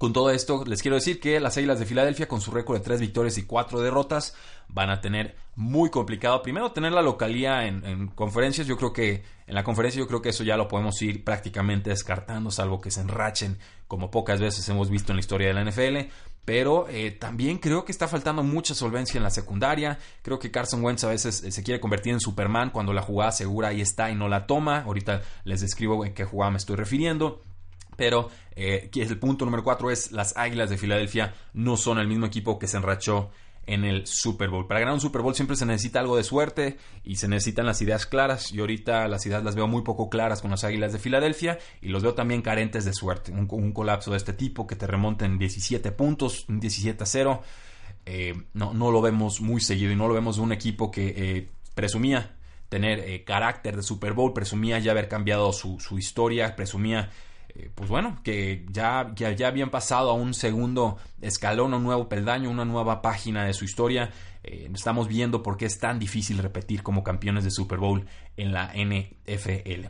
Con 0.00 0.14
todo 0.14 0.30
esto, 0.30 0.64
les 0.64 0.80
quiero 0.80 0.94
decir 0.94 1.20
que 1.20 1.38
las 1.40 1.58
Águilas 1.58 1.78
de 1.78 1.84
Filadelfia, 1.84 2.26
con 2.26 2.40
su 2.40 2.50
récord 2.50 2.78
de 2.78 2.82
3 2.82 3.02
victorias 3.02 3.36
y 3.36 3.42
4 3.42 3.80
derrotas, 3.80 4.34
van 4.68 4.88
a 4.88 5.02
tener 5.02 5.36
muy 5.56 5.90
complicado. 5.90 6.40
Primero, 6.40 6.72
tener 6.72 6.92
la 6.92 7.02
localía 7.02 7.66
en, 7.66 8.06
conferencias. 8.14 8.66
Yo 8.66 8.78
creo 8.78 8.94
que 8.94 9.22
en 9.46 9.54
la 9.54 9.62
conferencia, 9.62 9.98
yo 9.98 10.06
creo 10.06 10.22
que 10.22 10.30
eso 10.30 10.42
ya 10.42 10.56
lo 10.56 10.68
podemos 10.68 11.02
ir 11.02 11.22
prácticamente 11.22 11.90
descartando, 11.90 12.50
salvo 12.50 12.80
que 12.80 12.90
se 12.90 13.02
enrachen, 13.02 13.58
como 13.88 14.10
pocas 14.10 14.40
veces 14.40 14.66
hemos 14.70 14.88
visto 14.88 15.12
en 15.12 15.16
la 15.16 15.20
historia 15.20 15.48
de 15.48 15.52
la 15.52 15.70
NFL. 15.70 16.10
Pero 16.46 16.88
eh, 16.88 17.10
también 17.10 17.58
creo 17.58 17.84
que 17.84 17.92
está 17.92 18.08
faltando 18.08 18.42
mucha 18.42 18.74
solvencia 18.74 19.18
en 19.18 19.22
la 19.22 19.30
secundaria. 19.30 19.98
Creo 20.22 20.38
que 20.38 20.50
Carson 20.50 20.82
Wentz 20.82 21.04
a 21.04 21.08
veces 21.08 21.44
eh, 21.44 21.52
se 21.52 21.62
quiere 21.62 21.78
convertir 21.78 22.14
en 22.14 22.20
Superman 22.20 22.70
cuando 22.70 22.94
la 22.94 23.02
jugada 23.02 23.32
segura 23.32 23.68
ahí 23.68 23.82
está 23.82 24.10
y 24.10 24.14
no 24.14 24.28
la 24.30 24.46
toma. 24.46 24.80
Ahorita 24.80 25.20
les 25.44 25.60
describo 25.60 26.06
en 26.06 26.14
qué 26.14 26.24
jugada 26.24 26.52
me 26.52 26.56
estoy 26.56 26.76
refiriendo. 26.76 27.42
Pero 28.00 28.30
eh, 28.62 28.90
el 28.94 29.18
punto 29.18 29.46
número 29.46 29.64
cuatro 29.64 29.90
es 29.90 30.12
las 30.12 30.36
Águilas 30.36 30.68
de 30.68 30.76
Filadelfia 30.76 31.32
no 31.54 31.78
son 31.78 31.98
el 31.98 32.06
mismo 32.06 32.26
equipo 32.26 32.58
que 32.58 32.66
se 32.66 32.76
enrachó 32.76 33.30
en 33.66 33.84
el 33.84 34.06
Super 34.06 34.50
Bowl. 34.50 34.66
Para 34.66 34.80
ganar 34.80 34.94
un 34.94 35.00
Super 35.00 35.22
Bowl 35.22 35.34
siempre 35.34 35.56
se 35.56 35.64
necesita 35.64 36.00
algo 36.00 36.14
de 36.14 36.24
suerte 36.24 36.76
y 37.02 37.16
se 37.16 37.26
necesitan 37.26 37.64
las 37.64 37.80
ideas 37.80 38.04
claras. 38.04 38.52
Y 38.52 38.60
ahorita 38.60 39.08
las 39.08 39.24
ideas 39.24 39.42
las 39.44 39.54
veo 39.54 39.66
muy 39.66 39.82
poco 39.82 40.10
claras 40.10 40.42
con 40.42 40.50
las 40.50 40.64
Águilas 40.64 40.92
de 40.92 40.98
Filadelfia 40.98 41.58
y 41.80 41.88
los 41.88 42.02
veo 42.02 42.12
también 42.12 42.42
carentes 42.42 42.84
de 42.84 42.92
suerte. 42.92 43.32
Un, 43.32 43.72
colapso 43.72 44.10
de 44.10 44.18
este 44.18 44.34
tipo 44.34 44.66
que 44.66 44.76
te 44.76 44.86
remonta 44.86 45.24
en 45.24 45.38
17 45.38 45.92
puntos, 45.92 46.46
un 46.48 46.60
17 46.60 47.02
a 47.02 47.06
0. 47.06 47.42
Eh, 48.04 48.34
no, 48.52 48.72
lo 48.74 49.00
vemos 49.00 49.40
muy 49.40 49.62
seguido 49.62 49.92
y 49.92 49.96
no 49.96 50.06
lo 50.06 50.12
vemos 50.12 50.36
de 50.36 50.42
un 50.42 50.52
equipo 50.52 50.90
que 50.90 51.14
eh, 51.16 51.50
presumía 51.74 52.36
tener 52.68 53.24
carácter 53.24 53.76
de 53.76 53.82
Super 53.82 54.12
Bowl, 54.12 54.32
presumía 54.34 54.78
ya 54.78 54.92
haber 54.92 55.08
cambiado 55.08 55.52
su 55.52 55.98
historia, 55.98 56.54
presumía 56.54 57.10
eh, 57.54 57.70
pues 57.74 57.88
bueno, 57.88 58.20
que 58.22 58.66
ya, 58.70 59.12
ya, 59.14 59.48
habían 59.48 59.70
pasado 59.70 60.10
a 60.10 60.14
un 60.14 60.34
segundo 60.34 60.98
escalón, 61.20 61.74
un 61.74 61.82
nuevo 61.82 62.08
peldaño, 62.08 62.50
una 62.50 62.64
nueva 62.64 63.02
página 63.02 63.44
de 63.44 63.54
su 63.54 63.64
historia. 63.64 64.10
Eh, 64.42 64.70
estamos 64.74 65.08
viendo 65.08 65.42
por 65.42 65.56
qué 65.56 65.66
es 65.66 65.78
tan 65.78 65.98
difícil 65.98 66.38
repetir 66.38 66.82
como 66.82 67.02
campeones 67.02 67.44
de 67.44 67.50
Super 67.50 67.78
Bowl 67.78 68.06
en 68.36 68.52
la 68.52 68.72
NFL. 68.74 69.88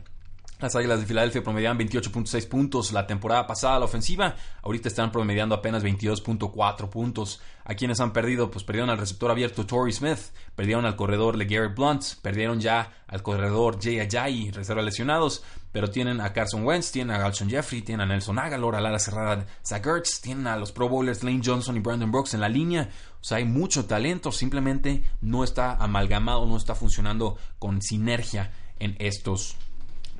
Las 0.61 0.75
Águilas 0.75 0.99
de 0.99 1.07
Filadelfia 1.07 1.41
promediaban 1.41 1.79
28.6 1.79 2.47
puntos 2.47 2.91
la 2.91 3.07
temporada 3.07 3.47
pasada 3.47 3.79
la 3.79 3.85
ofensiva. 3.85 4.35
Ahorita 4.61 4.89
están 4.89 5.11
promediando 5.11 5.55
apenas 5.55 5.83
22.4 5.83 6.87
puntos. 6.87 7.41
¿A 7.65 7.73
quienes 7.73 7.99
han 7.99 8.13
perdido? 8.13 8.51
Pues 8.51 8.63
perdieron 8.63 8.91
al 8.91 8.99
receptor 8.99 9.31
abierto 9.31 9.65
Torrey 9.65 9.91
Smith, 9.91 10.19
perdieron 10.55 10.85
al 10.85 10.95
corredor 10.95 11.35
LeGarrette 11.35 11.75
Blunt, 11.75 12.03
perdieron 12.21 12.59
ya 12.59 12.93
al 13.07 13.23
corredor 13.23 13.79
Jay 13.81 13.99
Ajayi, 13.99 14.51
reserva 14.51 14.83
lesionados, 14.83 15.43
pero 15.71 15.89
tienen 15.89 16.21
a 16.21 16.31
Carson 16.31 16.63
Wentz, 16.63 16.91
tienen 16.91 17.15
a 17.15 17.19
Galson 17.19 17.49
Jeffrey, 17.49 17.81
tienen 17.81 18.01
a 18.01 18.13
Nelson 18.13 18.37
Aguilar, 18.37 18.75
a 18.75 18.81
la 18.81 18.99
cerrada 18.99 19.47
Zach 19.65 19.85
Ertz, 19.85 20.21
tienen 20.21 20.45
a 20.45 20.57
los 20.57 20.71
Pro 20.71 20.89
Bowlers 20.89 21.23
Lane 21.23 21.41
Johnson 21.43 21.75
y 21.75 21.79
Brandon 21.79 22.11
Brooks 22.11 22.35
en 22.35 22.41
la 22.41 22.49
línea. 22.49 22.87
O 23.19 23.23
sea, 23.23 23.37
hay 23.37 23.45
mucho 23.45 23.85
talento, 23.85 24.31
simplemente 24.31 25.03
no 25.21 25.43
está 25.43 25.73
amalgamado, 25.73 26.45
no 26.45 26.55
está 26.55 26.75
funcionando 26.75 27.37
con 27.57 27.81
sinergia 27.81 28.51
en 28.79 28.95
estos 28.99 29.57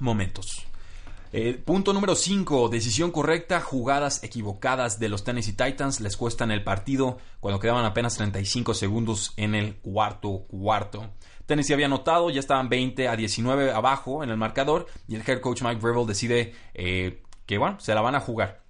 momentos. 0.01 0.65
Eh, 1.34 1.53
punto 1.63 1.93
número 1.93 2.15
5. 2.15 2.67
Decisión 2.67 3.12
correcta. 3.12 3.62
Jugadas 3.62 4.22
equivocadas 4.24 5.00
de 5.00 5.08
los 5.08 5.24
Tennessee 5.24 5.53
Titans 5.53 6.01
les 6.01 6.17
cuestan 6.17 6.51
el 6.51 6.63
partido 6.63 7.20
cuando 7.39 7.60
quedaban 7.60 7.86
apenas 7.86 8.17
35 8.17 8.74
segundos 8.74 9.34
en 9.38 9.55
el 9.55 9.75
cuarto 9.77 10.46
cuarto. 10.50 11.12
Tennessee 11.46 11.74
había 11.74 11.86
anotado, 11.86 12.29
ya 12.29 12.39
estaban 12.39 12.70
20 12.70 13.08
a 13.08 13.15
19 13.15 13.72
abajo 13.72 14.24
en 14.24 14.29
el 14.29 14.38
marcador 14.38 14.88
y 15.08 15.15
el 15.15 15.24
head 15.25 15.39
coach 15.39 15.62
Mike 15.62 15.81
Vrabel 15.81 16.05
decide 16.05 16.53
eh, 16.74 17.24
que 17.46 17.58
bueno, 17.58 17.79
se 17.79 17.96
la 17.96 18.01
van 18.01 18.15
a 18.15 18.20
jugar. 18.20 18.62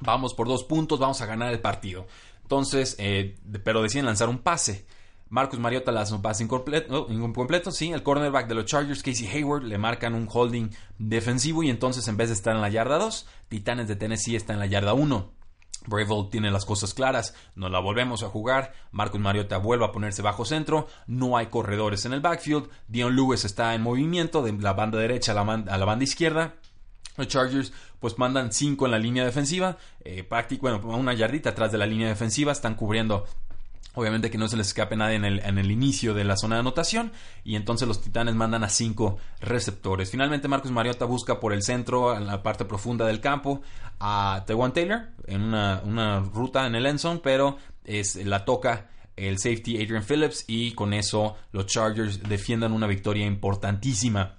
Vamos 0.00 0.34
por 0.34 0.48
dos 0.48 0.64
puntos, 0.64 0.98
vamos 0.98 1.20
a 1.20 1.26
ganar 1.26 1.52
el 1.52 1.60
partido. 1.60 2.06
Entonces, 2.42 2.96
eh, 2.98 3.38
pero 3.64 3.82
deciden 3.82 4.06
lanzar 4.06 4.28
un 4.28 4.38
pase. 4.38 4.86
Marcus 5.32 5.58
Mariota 5.58 5.92
lanza 5.92 6.14
un 6.14 6.20
pase 6.20 6.44
incompleto, 6.44 7.70
sí, 7.70 7.90
el 7.90 8.02
cornerback 8.02 8.48
de 8.48 8.54
los 8.54 8.66
Chargers, 8.66 9.02
Casey 9.02 9.26
Hayward, 9.26 9.62
le 9.62 9.78
marcan 9.78 10.12
un 10.14 10.28
holding 10.30 10.68
defensivo 10.98 11.62
y 11.62 11.70
entonces 11.70 12.06
en 12.06 12.18
vez 12.18 12.28
de 12.28 12.34
estar 12.34 12.54
en 12.54 12.60
la 12.60 12.68
yarda 12.68 12.98
2, 12.98 13.26
Titanes 13.48 13.88
de 13.88 13.96
Tennessee 13.96 14.36
está 14.36 14.52
en 14.52 14.58
la 14.58 14.66
yarda 14.66 14.92
1. 14.92 15.32
Bravel 15.86 16.28
tiene 16.30 16.50
las 16.50 16.66
cosas 16.66 16.92
claras, 16.92 17.34
nos 17.54 17.70
la 17.70 17.80
volvemos 17.80 18.22
a 18.22 18.28
jugar, 18.28 18.74
Marcus 18.90 19.22
Mariota 19.22 19.56
vuelve 19.56 19.86
a 19.86 19.92
ponerse 19.92 20.20
bajo 20.20 20.44
centro, 20.44 20.86
no 21.06 21.38
hay 21.38 21.46
corredores 21.46 22.04
en 22.04 22.12
el 22.12 22.20
backfield, 22.20 22.68
Dion 22.88 23.16
Lewis 23.16 23.46
está 23.46 23.74
en 23.74 23.80
movimiento 23.80 24.42
de 24.42 24.52
la 24.52 24.74
banda 24.74 24.98
derecha 24.98 25.32
a 25.32 25.34
la, 25.34 25.84
banda 25.86 26.04
izquierda, 26.04 26.56
los 27.16 27.28
Chargers 27.28 27.72
pues 28.00 28.18
mandan 28.18 28.52
5 28.52 28.84
en 28.84 28.90
la 28.90 28.98
línea 28.98 29.24
defensiva, 29.24 29.78
eh, 30.04 30.28
bueno, 30.60 30.78
una 30.84 31.14
yardita 31.14 31.50
atrás 31.50 31.72
de 31.72 31.78
la 31.78 31.86
línea 31.86 32.08
defensiva, 32.08 32.52
están 32.52 32.74
cubriendo 32.74 33.24
Obviamente 33.94 34.30
que 34.30 34.38
no 34.38 34.48
se 34.48 34.56
les 34.56 34.68
escape 34.68 34.96
nadie 34.96 35.16
en 35.16 35.24
el, 35.24 35.40
en 35.40 35.58
el, 35.58 35.70
inicio 35.70 36.14
de 36.14 36.24
la 36.24 36.36
zona 36.36 36.56
de 36.56 36.60
anotación. 36.60 37.12
Y 37.44 37.56
entonces 37.56 37.86
los 37.86 38.00
titanes 38.00 38.34
mandan 38.34 38.64
a 38.64 38.68
cinco 38.68 39.18
receptores. 39.40 40.10
Finalmente 40.10 40.48
Marcus 40.48 40.70
Mariota 40.70 41.04
busca 41.04 41.40
por 41.40 41.52
el 41.52 41.62
centro, 41.62 42.16
en 42.16 42.26
la 42.26 42.42
parte 42.42 42.64
profunda 42.64 43.06
del 43.06 43.20
campo, 43.20 43.60
a 44.00 44.44
Tewan 44.46 44.72
Taylor 44.72 45.08
en 45.26 45.42
una, 45.42 46.20
ruta 46.20 46.66
en 46.66 46.74
el 46.74 46.86
endzone, 46.86 47.20
pero 47.22 47.58
es, 47.84 48.16
la 48.16 48.44
toca 48.44 48.88
el 49.16 49.38
safety 49.38 49.76
Adrian 49.76 50.04
Phillips 50.04 50.44
y 50.46 50.72
con 50.72 50.92
eso 50.92 51.36
los 51.52 51.66
Chargers 51.66 52.22
defiendan 52.22 52.72
una 52.72 52.86
victoria 52.86 53.26
importantísima. 53.26 54.38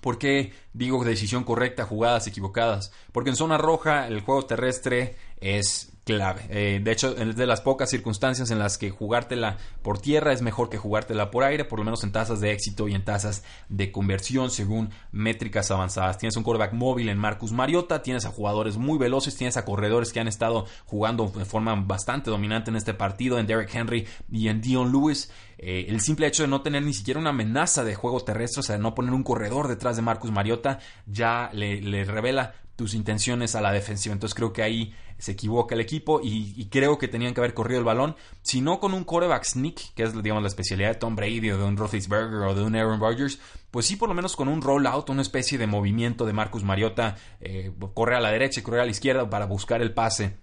¿Por 0.00 0.18
qué 0.18 0.52
digo 0.72 1.04
decisión 1.04 1.44
correcta, 1.44 1.84
jugadas 1.84 2.26
equivocadas? 2.26 2.92
Porque 3.12 3.30
en 3.30 3.36
zona 3.36 3.58
roja 3.58 4.06
el 4.06 4.20
juego 4.20 4.46
terrestre 4.46 5.16
es 5.40 5.92
clave. 6.08 6.46
Eh, 6.48 6.80
de 6.82 6.90
hecho, 6.90 7.14
es 7.16 7.36
de 7.36 7.46
las 7.46 7.60
pocas 7.60 7.90
circunstancias 7.90 8.50
en 8.50 8.58
las 8.58 8.78
que 8.78 8.88
jugártela 8.88 9.58
por 9.82 9.98
tierra 9.98 10.32
es 10.32 10.40
mejor 10.40 10.70
que 10.70 10.78
jugártela 10.78 11.30
por 11.30 11.44
aire, 11.44 11.66
por 11.66 11.78
lo 11.78 11.84
menos 11.84 12.02
en 12.02 12.12
tasas 12.12 12.40
de 12.40 12.50
éxito 12.52 12.88
y 12.88 12.94
en 12.94 13.04
tasas 13.04 13.44
de 13.68 13.92
conversión 13.92 14.50
según 14.50 14.88
métricas 15.12 15.70
avanzadas. 15.70 16.16
Tienes 16.16 16.36
un 16.36 16.44
quarterback 16.44 16.72
móvil 16.72 17.10
en 17.10 17.18
Marcus 17.18 17.52
Mariota, 17.52 18.00
tienes 18.00 18.24
a 18.24 18.30
jugadores 18.30 18.78
muy 18.78 18.96
veloces, 18.96 19.36
tienes 19.36 19.58
a 19.58 19.66
corredores 19.66 20.10
que 20.10 20.20
han 20.20 20.28
estado 20.28 20.64
jugando 20.86 21.28
de 21.28 21.44
forma 21.44 21.74
bastante 21.74 22.30
dominante 22.30 22.70
en 22.70 22.76
este 22.76 22.94
partido, 22.94 23.38
en 23.38 23.46
Derek 23.46 23.74
Henry 23.74 24.06
y 24.32 24.48
en 24.48 24.62
Dion 24.62 24.90
Lewis. 24.90 25.30
Eh, 25.58 25.86
el 25.88 26.00
simple 26.00 26.26
hecho 26.26 26.42
de 26.44 26.48
no 26.48 26.62
tener 26.62 26.84
ni 26.84 26.94
siquiera 26.94 27.20
una 27.20 27.30
amenaza 27.30 27.84
de 27.84 27.94
juego 27.94 28.20
terrestre, 28.20 28.60
o 28.60 28.62
sea, 28.62 28.78
no 28.78 28.94
poner 28.94 29.12
un 29.12 29.24
corredor 29.24 29.68
detrás 29.68 29.96
de 29.96 30.02
Marcus 30.02 30.30
Mariota, 30.30 30.78
ya 31.06 31.50
le 31.52 32.04
revela 32.04 32.54
tus 32.78 32.94
intenciones 32.94 33.56
a 33.56 33.60
la 33.60 33.72
defensiva. 33.72 34.12
Entonces 34.12 34.36
creo 34.36 34.52
que 34.52 34.62
ahí 34.62 34.94
se 35.18 35.32
equivoca 35.32 35.74
el 35.74 35.80
equipo 35.80 36.20
y, 36.22 36.64
creo 36.66 36.96
que 36.96 37.08
tenían 37.08 37.34
que 37.34 37.40
haber 37.40 37.52
corrido 37.52 37.80
el 37.80 37.84
balón, 37.84 38.14
si 38.42 38.60
no 38.60 38.78
con 38.78 38.94
un 38.94 39.02
quarterback 39.02 39.42
sneak, 39.42 39.94
que 39.94 40.04
es 40.04 40.22
digamos 40.22 40.44
la 40.44 40.48
especialidad 40.48 40.90
de 40.90 40.94
Tom 40.94 41.16
Brady 41.16 41.50
o 41.50 41.58
de 41.58 41.64
un 41.64 41.76
Roethlisberger 41.76 42.38
o 42.42 42.54
de 42.54 42.62
un 42.62 42.76
Aaron 42.76 43.00
Rodgers, 43.00 43.40
pues 43.72 43.86
sí 43.86 43.96
por 43.96 44.08
lo 44.08 44.14
menos 44.14 44.36
con 44.36 44.46
un 44.46 44.62
rollout, 44.62 45.10
una 45.10 45.22
especie 45.22 45.58
de 45.58 45.66
movimiento 45.66 46.24
de 46.24 46.32
Marcus 46.32 46.62
Mariota, 46.62 47.16
eh, 47.40 47.72
corre 47.94 48.14
a 48.14 48.20
la 48.20 48.30
derecha 48.30 48.60
y 48.60 48.62
corre 48.62 48.80
a 48.80 48.84
la 48.84 48.92
izquierda 48.92 49.28
para 49.28 49.46
buscar 49.46 49.82
el 49.82 49.92
pase. 49.92 50.36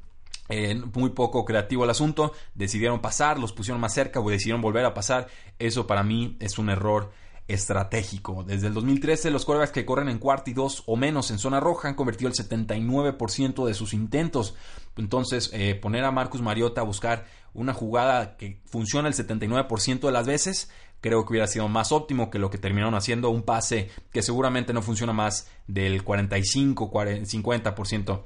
Muy 0.93 1.11
poco 1.11 1.45
creativo 1.45 1.85
el 1.85 1.89
asunto, 1.89 2.33
decidieron 2.53 2.99
pasar, 2.99 3.39
los 3.39 3.53
pusieron 3.53 3.79
más 3.79 3.93
cerca 3.93 4.19
o 4.19 4.29
decidieron 4.29 4.61
volver 4.61 4.83
a 4.83 4.93
pasar. 4.93 5.27
Eso 5.57 5.87
para 5.87 6.03
mí 6.03 6.35
es 6.41 6.59
un 6.59 6.69
error 6.69 7.13
estratégico. 7.47 8.43
Desde 8.43 8.67
el 8.67 8.73
2013, 8.73 9.29
los 9.29 9.45
quarterbacks 9.45 9.71
que 9.71 9.85
corren 9.85 10.09
en 10.09 10.17
cuarto 10.17 10.49
y 10.49 10.53
dos 10.53 10.83
o 10.87 10.95
menos 10.95 11.29
en 11.31 11.37
zona 11.37 11.59
roja 11.59 11.87
han 11.87 11.93
convertido 11.95 12.29
el 12.29 12.35
79% 12.35 13.65
de 13.65 13.73
sus 13.73 13.93
intentos. 13.93 14.55
Entonces, 14.97 15.49
eh, 15.53 15.75
poner 15.75 16.03
a 16.05 16.11
Marcus 16.11 16.41
Mariota 16.41 16.81
a 16.81 16.85
buscar 16.85 17.25
una 17.53 17.73
jugada 17.73 18.37
que 18.37 18.59
funciona 18.65 19.07
el 19.07 19.13
79% 19.13 20.07
de 20.07 20.11
las 20.11 20.27
veces, 20.27 20.69
creo 21.01 21.23
que 21.23 21.33
hubiera 21.33 21.47
sido 21.47 21.67
más 21.67 21.91
óptimo 21.91 22.31
que 22.31 22.39
lo 22.39 22.49
que 22.49 22.57
terminaron 22.57 22.95
haciendo 22.95 23.29
un 23.29 23.43
pase 23.43 23.91
que 24.11 24.23
seguramente 24.23 24.73
no 24.73 24.81
funciona 24.81 25.13
más 25.13 25.47
del 25.67 26.03
45-50% 26.03 28.21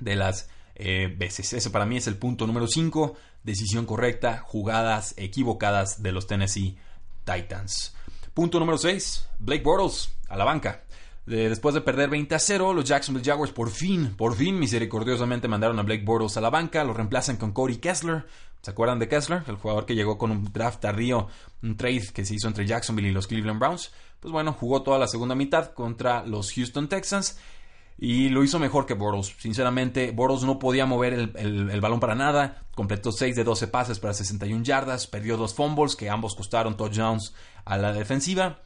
de 0.00 0.16
las 0.16 0.50
eh, 0.74 1.14
veces. 1.16 1.52
Ese 1.52 1.70
para 1.70 1.86
mí 1.86 1.96
es 1.96 2.08
el 2.08 2.16
punto 2.16 2.46
número 2.46 2.66
5, 2.66 3.14
decisión 3.42 3.86
correcta, 3.86 4.38
jugadas 4.38 5.14
equivocadas 5.16 6.02
de 6.02 6.12
los 6.12 6.26
Tennessee 6.26 6.76
Titans. 7.24 7.94
Punto 8.38 8.60
número 8.60 8.78
6. 8.78 9.30
Blake 9.40 9.64
Bortles 9.64 10.16
a 10.28 10.36
la 10.36 10.44
banca. 10.44 10.84
después 11.26 11.74
de 11.74 11.80
perder 11.80 12.08
20 12.08 12.36
a 12.36 12.38
0, 12.38 12.72
los 12.72 12.84
Jacksonville 12.84 13.28
Jaguars 13.28 13.50
por 13.50 13.68
fin, 13.68 14.14
por 14.16 14.36
fin 14.36 14.56
misericordiosamente 14.60 15.48
mandaron 15.48 15.76
a 15.80 15.82
Blake 15.82 16.04
Bortles 16.04 16.36
a 16.36 16.40
la 16.40 16.48
banca. 16.48 16.84
Lo 16.84 16.94
reemplazan 16.94 17.36
con 17.36 17.50
Cody 17.50 17.78
Kessler. 17.78 18.26
¿Se 18.62 18.70
acuerdan 18.70 19.00
de 19.00 19.08
Kessler? 19.08 19.42
El 19.48 19.56
jugador 19.56 19.86
que 19.86 19.96
llegó 19.96 20.18
con 20.18 20.30
un 20.30 20.52
draft 20.52 20.80
tardío, 20.80 21.26
un 21.64 21.76
trade 21.76 22.12
que 22.14 22.24
se 22.24 22.36
hizo 22.36 22.46
entre 22.46 22.64
Jacksonville 22.64 23.08
y 23.08 23.12
los 23.12 23.26
Cleveland 23.26 23.58
Browns. 23.58 23.90
Pues 24.20 24.30
bueno, 24.30 24.52
jugó 24.52 24.82
toda 24.84 25.00
la 25.00 25.08
segunda 25.08 25.34
mitad 25.34 25.72
contra 25.72 26.24
los 26.24 26.52
Houston 26.52 26.88
Texans 26.88 27.40
y 27.98 28.28
lo 28.28 28.44
hizo 28.44 28.60
mejor 28.60 28.86
que 28.86 28.94
Boros. 28.94 29.34
Sinceramente, 29.38 30.12
Boros 30.12 30.44
no 30.44 30.60
podía 30.60 30.86
mover 30.86 31.14
el, 31.14 31.80
balón 31.80 31.98
para 31.98 32.14
nada. 32.14 32.62
Completó 32.74 33.10
6 33.10 33.34
de 33.34 33.42
12 33.42 33.66
pases 33.66 33.98
para 33.98 34.14
61 34.14 34.62
yardas. 34.62 35.08
Perdió 35.08 35.36
dos 35.36 35.52
fumbles 35.52 35.96
que 35.96 36.08
ambos 36.08 36.36
costaron 36.36 36.76
touchdowns 36.76 37.34
a 37.64 37.76
la 37.76 37.92
defensiva. 37.92 38.60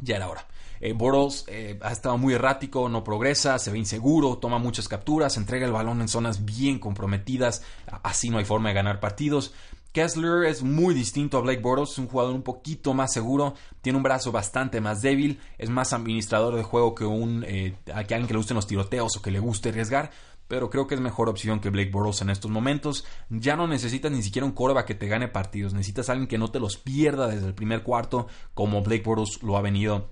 ya 0.00 0.16
era 0.16 0.28
hora. 0.28 0.48
Eh, 0.80 0.94
Boros 0.94 1.44
eh, 1.46 1.78
ha 1.80 1.92
estado 1.92 2.18
muy 2.18 2.34
errático, 2.34 2.88
no 2.88 3.04
progresa, 3.04 3.56
se 3.60 3.70
ve 3.70 3.78
inseguro, 3.78 4.38
toma 4.38 4.58
muchas 4.58 4.88
capturas, 4.88 5.36
entrega 5.36 5.64
el 5.64 5.70
balón 5.70 6.00
en 6.00 6.08
zonas 6.08 6.44
bien 6.44 6.80
comprometidas, 6.80 7.62
así 8.02 8.30
no 8.30 8.38
hay 8.38 8.44
forma 8.44 8.70
de 8.70 8.74
ganar 8.74 8.98
partidos. 8.98 9.54
Kessler 9.92 10.44
es 10.44 10.62
muy 10.62 10.94
distinto 10.94 11.36
a 11.36 11.42
Blake 11.42 11.60
Bortles, 11.60 11.90
es 11.90 11.98
un 11.98 12.08
jugador 12.08 12.34
un 12.34 12.42
poquito 12.42 12.94
más 12.94 13.12
seguro, 13.12 13.54
tiene 13.82 13.98
un 13.98 14.02
brazo 14.02 14.32
bastante 14.32 14.80
más 14.80 15.02
débil, 15.02 15.38
es 15.58 15.68
más 15.68 15.92
administrador 15.92 16.56
de 16.56 16.62
juego 16.62 16.94
que, 16.94 17.04
un, 17.04 17.44
eh, 17.46 17.76
que 17.84 17.92
alguien 17.92 18.26
que 18.26 18.32
le 18.32 18.38
gusten 18.38 18.54
los 18.54 18.66
tiroteos 18.66 19.16
o 19.16 19.22
que 19.22 19.30
le 19.30 19.38
guste 19.38 19.68
arriesgar, 19.68 20.10
pero 20.48 20.70
creo 20.70 20.86
que 20.86 20.94
es 20.94 21.00
mejor 21.00 21.28
opción 21.28 21.60
que 21.60 21.70
Blake 21.70 21.90
Bortles 21.90 22.22
en 22.22 22.30
estos 22.30 22.50
momentos. 22.50 23.04
Ya 23.28 23.54
no 23.56 23.66
necesitas 23.66 24.10
ni 24.10 24.22
siquiera 24.22 24.46
un 24.46 24.52
coreback 24.52 24.86
que 24.86 24.94
te 24.94 25.08
gane 25.08 25.28
partidos, 25.28 25.74
necesitas 25.74 26.08
alguien 26.08 26.26
que 26.26 26.38
no 26.38 26.50
te 26.50 26.60
los 26.60 26.78
pierda 26.78 27.28
desde 27.28 27.46
el 27.46 27.54
primer 27.54 27.82
cuarto, 27.82 28.26
como 28.54 28.82
Blake 28.82 29.02
Bortles 29.04 29.42
lo 29.42 29.56
ha 29.56 29.62
venido 29.62 30.08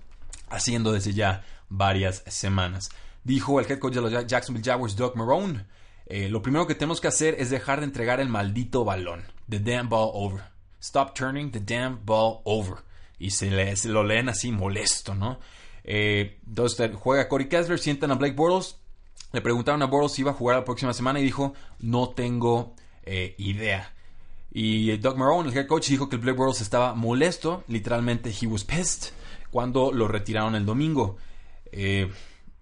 haciendo 0.50 0.92
desde 0.92 1.14
ya 1.14 1.44
varias 1.70 2.22
semanas. 2.26 2.90
Dijo 3.24 3.60
el 3.60 3.70
head 3.70 3.78
coach 3.78 3.94
de 3.94 4.02
los 4.02 4.26
Jacksonville 4.26 4.64
Jaguars, 4.64 4.96
Doug 4.96 5.16
Marone, 5.16 5.64
eh, 6.06 6.28
lo 6.28 6.42
primero 6.42 6.66
que 6.66 6.74
tenemos 6.74 7.00
que 7.00 7.08
hacer 7.08 7.36
es 7.38 7.50
dejar 7.50 7.80
de 7.80 7.86
entregar 7.86 8.20
el 8.20 8.28
maldito 8.28 8.84
balón. 8.84 9.22
The 9.50 9.58
damn 9.58 9.88
ball 9.88 10.12
over. 10.14 10.44
Stop 10.80 11.14
turning 11.14 11.50
the 11.50 11.60
damn 11.60 11.98
ball 12.04 12.40
over. 12.44 12.78
Y 13.18 13.30
se, 13.30 13.50
lo 13.88 14.04
leen 14.04 14.28
así 14.28 14.52
molesto, 14.52 15.14
¿no? 15.14 15.40
Eh, 15.84 16.38
entonces 16.46 16.90
juega 16.94 17.28
Corey 17.28 17.48
Kessler, 17.48 17.78
sientan 17.78 18.12
a 18.12 18.14
Blake 18.14 18.36
Bortles. 18.36 18.76
Le 19.32 19.40
preguntaron 19.40 19.82
a 19.82 19.86
Bortles 19.86 20.12
si 20.12 20.22
iba 20.22 20.30
a 20.30 20.34
jugar 20.34 20.56
la 20.56 20.64
próxima 20.64 20.94
semana 20.94 21.20
y 21.20 21.24
dijo, 21.24 21.52
no 21.80 22.10
tengo 22.10 22.74
eh, 23.02 23.34
idea. 23.38 23.92
Y 24.52 24.96
Doug 24.98 25.16
Marone, 25.16 25.50
el 25.50 25.56
head 25.56 25.66
coach, 25.66 25.88
dijo 25.88 26.08
que 26.08 26.16
el 26.16 26.22
Blake 26.22 26.38
Bortles 26.38 26.60
estaba 26.60 26.94
molesto, 26.94 27.64
literalmente 27.68 28.30
he 28.30 28.46
was 28.46 28.64
pissed, 28.64 29.12
cuando 29.50 29.92
lo 29.92 30.08
retiraron 30.08 30.54
el 30.54 30.64
domingo. 30.64 31.18
Eh, 31.72 32.10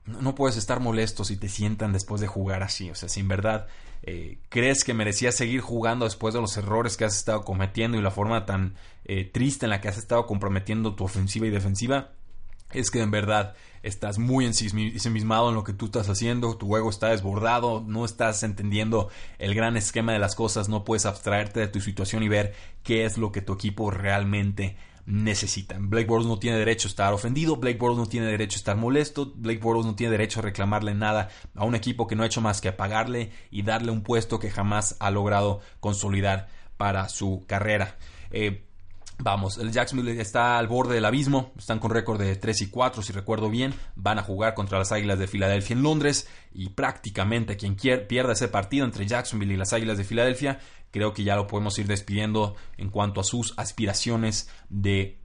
no 0.08 0.34
puedes 0.34 0.56
estar 0.56 0.80
molesto 0.80 1.24
si 1.24 1.36
te 1.36 1.48
sientan 1.48 1.92
después 1.92 2.20
de 2.20 2.26
jugar 2.26 2.62
así. 2.62 2.90
O 2.90 2.94
sea, 2.94 3.08
si 3.08 3.20
en 3.20 3.28
verdad 3.28 3.66
eh, 4.02 4.38
crees 4.48 4.84
que 4.84 4.94
merecías 4.94 5.34
seguir 5.34 5.60
jugando 5.60 6.04
después 6.04 6.34
de 6.34 6.40
los 6.40 6.56
errores 6.56 6.96
que 6.96 7.04
has 7.04 7.16
estado 7.16 7.44
cometiendo 7.44 7.98
y 7.98 8.02
la 8.02 8.10
forma 8.10 8.46
tan 8.46 8.74
eh, 9.04 9.24
triste 9.24 9.66
en 9.66 9.70
la 9.70 9.80
que 9.80 9.88
has 9.88 9.98
estado 9.98 10.26
comprometiendo 10.26 10.94
tu 10.94 11.04
ofensiva 11.04 11.46
y 11.46 11.50
defensiva, 11.50 12.12
es 12.72 12.90
que 12.90 13.00
en 13.00 13.10
verdad 13.10 13.54
estás 13.82 14.18
muy 14.18 14.44
ensimismado 14.44 15.48
en 15.48 15.54
lo 15.54 15.64
que 15.64 15.72
tú 15.72 15.86
estás 15.86 16.08
haciendo, 16.08 16.56
tu 16.56 16.66
juego 16.66 16.90
está 16.90 17.08
desbordado, 17.08 17.82
no 17.86 18.04
estás 18.04 18.42
entendiendo 18.42 19.08
el 19.38 19.54
gran 19.54 19.76
esquema 19.76 20.12
de 20.12 20.18
las 20.18 20.34
cosas, 20.34 20.68
no 20.68 20.84
puedes 20.84 21.06
abstraerte 21.06 21.60
de 21.60 21.68
tu 21.68 21.80
situación 21.80 22.22
y 22.22 22.28
ver 22.28 22.54
qué 22.82 23.04
es 23.04 23.16
lo 23.16 23.32
que 23.32 23.40
tu 23.40 23.54
equipo 23.54 23.90
realmente 23.90 24.76
necesitan. 25.08 25.88
Blake 25.88 26.06
Bortles 26.06 26.28
no 26.28 26.38
tiene 26.38 26.58
derecho 26.58 26.86
a 26.86 26.90
estar 26.90 27.14
ofendido, 27.14 27.56
Blake 27.56 27.78
Bortles 27.78 27.98
no 27.98 28.10
tiene 28.10 28.26
derecho 28.26 28.56
a 28.56 28.60
estar 28.60 28.76
molesto, 28.76 29.32
Blake 29.34 29.58
Bortles 29.58 29.86
no 29.86 29.94
tiene 29.94 30.10
derecho 30.12 30.40
a 30.40 30.42
reclamarle 30.42 30.94
nada 30.94 31.30
a 31.54 31.64
un 31.64 31.74
equipo 31.74 32.06
que 32.06 32.14
no 32.14 32.22
ha 32.22 32.26
hecho 32.26 32.42
más 32.42 32.60
que 32.60 32.72
pagarle 32.72 33.32
y 33.50 33.62
darle 33.62 33.90
un 33.90 34.02
puesto 34.02 34.38
que 34.38 34.50
jamás 34.50 34.96
ha 35.00 35.10
logrado 35.10 35.60
consolidar 35.80 36.48
para 36.76 37.08
su 37.08 37.44
carrera. 37.46 37.96
Eh, 38.30 38.67
Vamos, 39.20 39.58
el 39.58 39.72
Jacksonville 39.72 40.20
está 40.20 40.58
al 40.58 40.68
borde 40.68 40.94
del 40.94 41.04
abismo, 41.04 41.52
están 41.58 41.80
con 41.80 41.90
récord 41.90 42.20
de 42.20 42.36
3 42.36 42.62
y 42.62 42.70
4 42.70 43.02
si 43.02 43.12
recuerdo 43.12 43.50
bien, 43.50 43.74
van 43.96 44.18
a 44.18 44.22
jugar 44.22 44.54
contra 44.54 44.78
las 44.78 44.92
Águilas 44.92 45.18
de 45.18 45.26
Filadelfia 45.26 45.74
en 45.74 45.82
Londres 45.82 46.28
y 46.52 46.68
prácticamente 46.68 47.56
quien 47.56 47.74
pierda 47.74 48.32
ese 48.32 48.46
partido 48.46 48.84
entre 48.84 49.06
Jacksonville 49.06 49.54
y 49.54 49.56
las 49.56 49.72
Águilas 49.72 49.98
de 49.98 50.04
Filadelfia, 50.04 50.60
creo 50.92 51.14
que 51.14 51.24
ya 51.24 51.34
lo 51.34 51.48
podemos 51.48 51.76
ir 51.80 51.88
despidiendo 51.88 52.54
en 52.76 52.90
cuanto 52.90 53.20
a 53.20 53.24
sus 53.24 53.54
aspiraciones 53.58 54.48
de 54.68 55.17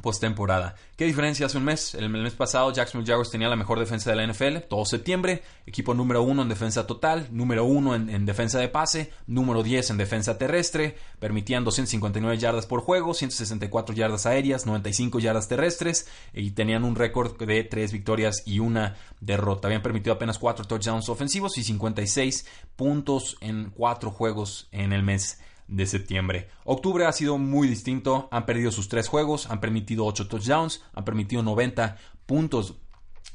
postemporada. 0.00 0.74
¿Qué 0.96 1.04
diferencia 1.04 1.46
hace 1.46 1.58
un 1.58 1.64
mes? 1.64 1.94
El, 1.94 2.08
mes 2.08 2.34
pasado 2.34 2.72
Jacksonville 2.72 3.10
Jaguars 3.10 3.30
tenía 3.30 3.48
la 3.48 3.56
mejor 3.56 3.78
defensa 3.78 4.10
de 4.10 4.16
la 4.16 4.26
NFL, 4.26 4.68
todo 4.68 4.84
septiembre, 4.84 5.42
equipo 5.66 5.94
número 5.94 6.22
uno 6.22 6.42
en 6.42 6.48
defensa 6.48 6.86
total, 6.86 7.28
número 7.30 7.64
uno 7.64 7.94
en, 7.94 8.26
defensa 8.26 8.58
de 8.58 8.68
pase, 8.68 9.12
número 9.26 9.62
10 9.62 9.90
en 9.90 9.96
defensa 9.96 10.38
terrestre, 10.38 10.96
permitían 11.18 11.64
259 11.64 12.38
yardas 12.38 12.66
por 12.66 12.80
juego, 12.80 13.14
164 13.14 13.94
yardas 13.94 14.26
aéreas, 14.26 14.66
95 14.66 15.18
yardas 15.18 15.48
terrestres 15.48 16.08
y 16.34 16.50
tenían 16.52 16.84
un 16.84 16.96
récord 16.96 17.36
de 17.42 17.64
3 17.64 17.92
victorias 17.92 18.42
y 18.46 18.58
una 18.58 18.96
derrota. 19.20 19.68
Habían 19.68 19.82
permitido 19.82 20.14
apenas 20.14 20.38
4 20.38 20.64
touchdowns 20.66 21.08
ofensivos 21.08 21.58
y 21.58 21.64
56 21.64 22.46
puntos 22.76 23.36
en 23.40 23.70
4 23.70 24.10
juegos 24.10 24.68
en 24.72 24.92
el 24.92 25.02
mes 25.02 25.38
de 25.70 25.86
septiembre. 25.86 26.48
Octubre 26.64 27.06
ha 27.06 27.12
sido 27.12 27.38
muy 27.38 27.68
distinto, 27.68 28.28
han 28.30 28.44
perdido 28.44 28.72
sus 28.72 28.88
tres 28.88 29.08
juegos, 29.08 29.50
han 29.50 29.60
permitido 29.60 30.04
8 30.04 30.28
touchdowns, 30.28 30.82
han 30.92 31.04
permitido 31.04 31.42
90 31.42 31.96
puntos. 32.26 32.74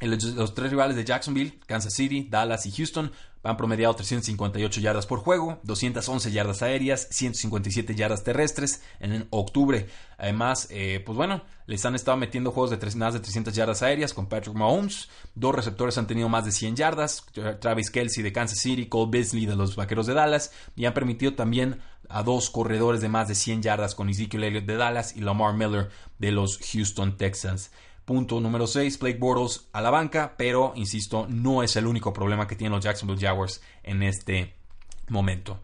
Los 0.01 0.53
tres 0.53 0.71
rivales 0.71 0.97
de 0.97 1.05
Jacksonville, 1.05 1.59
Kansas 1.65 1.93
City, 1.93 2.27
Dallas 2.29 2.65
y 2.65 2.71
Houston, 2.71 3.11
han 3.45 3.57
promediado 3.57 3.95
358 3.95 4.81
yardas 4.81 5.05
por 5.05 5.19
juego, 5.19 5.59
211 5.63 6.31
yardas 6.31 6.63
aéreas, 6.63 7.07
157 7.11 7.93
yardas 7.93 8.23
terrestres 8.23 8.81
en 8.99 9.27
octubre. 9.29 9.87
Además, 10.17 10.67
eh, 10.71 11.03
pues 11.05 11.15
bueno, 11.15 11.43
les 11.67 11.85
han 11.85 11.93
estado 11.93 12.17
metiendo 12.17 12.51
juegos 12.51 12.71
de 12.71 12.95
más 12.95 13.13
de 13.13 13.19
300 13.19 13.53
yardas 13.53 13.83
aéreas 13.83 14.13
con 14.15 14.27
Patrick 14.27 14.55
Mahomes. 14.55 15.09
Dos 15.35 15.53
receptores 15.53 15.97
han 15.99 16.07
tenido 16.07 16.27
más 16.27 16.45
de 16.45 16.51
100 16.51 16.75
yardas, 16.75 17.23
Travis 17.61 17.91
Kelsey 17.91 18.23
de 18.23 18.33
Kansas 18.33 18.59
City, 18.59 18.87
Cole 18.87 19.11
Beasley 19.11 19.45
de 19.45 19.55
los 19.55 19.75
Vaqueros 19.75 20.07
de 20.07 20.15
Dallas. 20.15 20.51
Y 20.75 20.85
han 20.85 20.93
permitido 20.93 21.35
también 21.35 21.81
a 22.09 22.23
dos 22.23 22.49
corredores 22.49 23.01
de 23.01 23.09
más 23.09 23.27
de 23.27 23.35
100 23.35 23.61
yardas 23.61 23.93
con 23.93 24.09
Ezekiel 24.09 24.43
Elliott 24.43 24.65
de 24.65 24.77
Dallas 24.77 25.15
y 25.15 25.21
Lamar 25.21 25.53
Miller 25.53 25.89
de 26.17 26.31
los 26.31 26.59
Houston 26.71 27.17
Texans. 27.17 27.71
Punto 28.05 28.39
número 28.39 28.67
6, 28.67 28.99
Blake 28.99 29.17
Bortles 29.17 29.67
a 29.73 29.81
la 29.81 29.89
banca, 29.89 30.35
pero 30.37 30.73
insisto, 30.75 31.25
no 31.27 31.63
es 31.63 31.75
el 31.75 31.87
único 31.87 32.13
problema 32.13 32.47
que 32.47 32.55
tienen 32.55 32.73
los 32.73 32.83
Jacksonville 32.83 33.19
Jaguars 33.19 33.61
en 33.81 34.03
este 34.03 34.53
momento. 35.09 35.59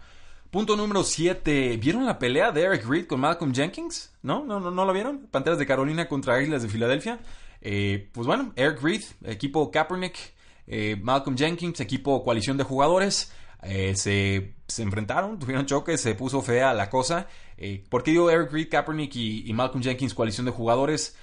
Punto 0.50 0.76
número 0.76 1.04
7. 1.04 1.78
¿Vieron 1.78 2.06
la 2.06 2.18
pelea 2.20 2.52
de 2.52 2.64
Eric 2.64 2.86
Reed 2.86 3.06
con 3.06 3.22
Malcolm 3.22 3.54
Jenkins? 3.54 4.12
¿No? 4.24 4.44
¿No, 4.44 4.60
no, 4.60 4.72
no 4.72 4.86
lo 4.86 4.92
vieron? 4.92 5.28
Panteras 5.30 5.60
de 5.60 5.68
Carolina 5.68 6.10
contra 6.10 6.36
Águilas 6.36 6.64
de 6.64 6.68
Filadelfia. 6.68 7.20
Eh, 7.62 8.10
pues 8.12 8.26
bueno, 8.26 8.52
Eric 8.56 8.82
Reed, 8.82 9.04
equipo 9.24 9.70
Kaepernick, 9.70 10.18
eh, 10.66 10.98
Malcolm 11.02 11.38
Jenkins, 11.38 11.80
equipo 11.80 12.24
coalición 12.24 12.58
de 12.58 12.64
jugadores. 12.64 13.32
Eh, 13.62 13.94
se, 13.96 14.56
enfrentaron, 14.82 15.38
tuvieron 15.40 15.68
choques, 15.68 16.02
se 16.02 16.16
puso 16.16 16.42
fea 16.42 16.74
la 16.74 16.90
cosa. 16.90 17.28
¿Por 17.90 18.02
qué 18.02 18.12
digo 18.12 18.32
Eric 18.32 18.52
Reed, 18.52 18.70
Kaepernick 18.70 19.16
y 19.16 19.54
Malcolm 19.54 19.84
Jenkins, 19.84 20.16
coalición 20.16 20.48
de 20.48 20.52
jugadores? 20.52 21.16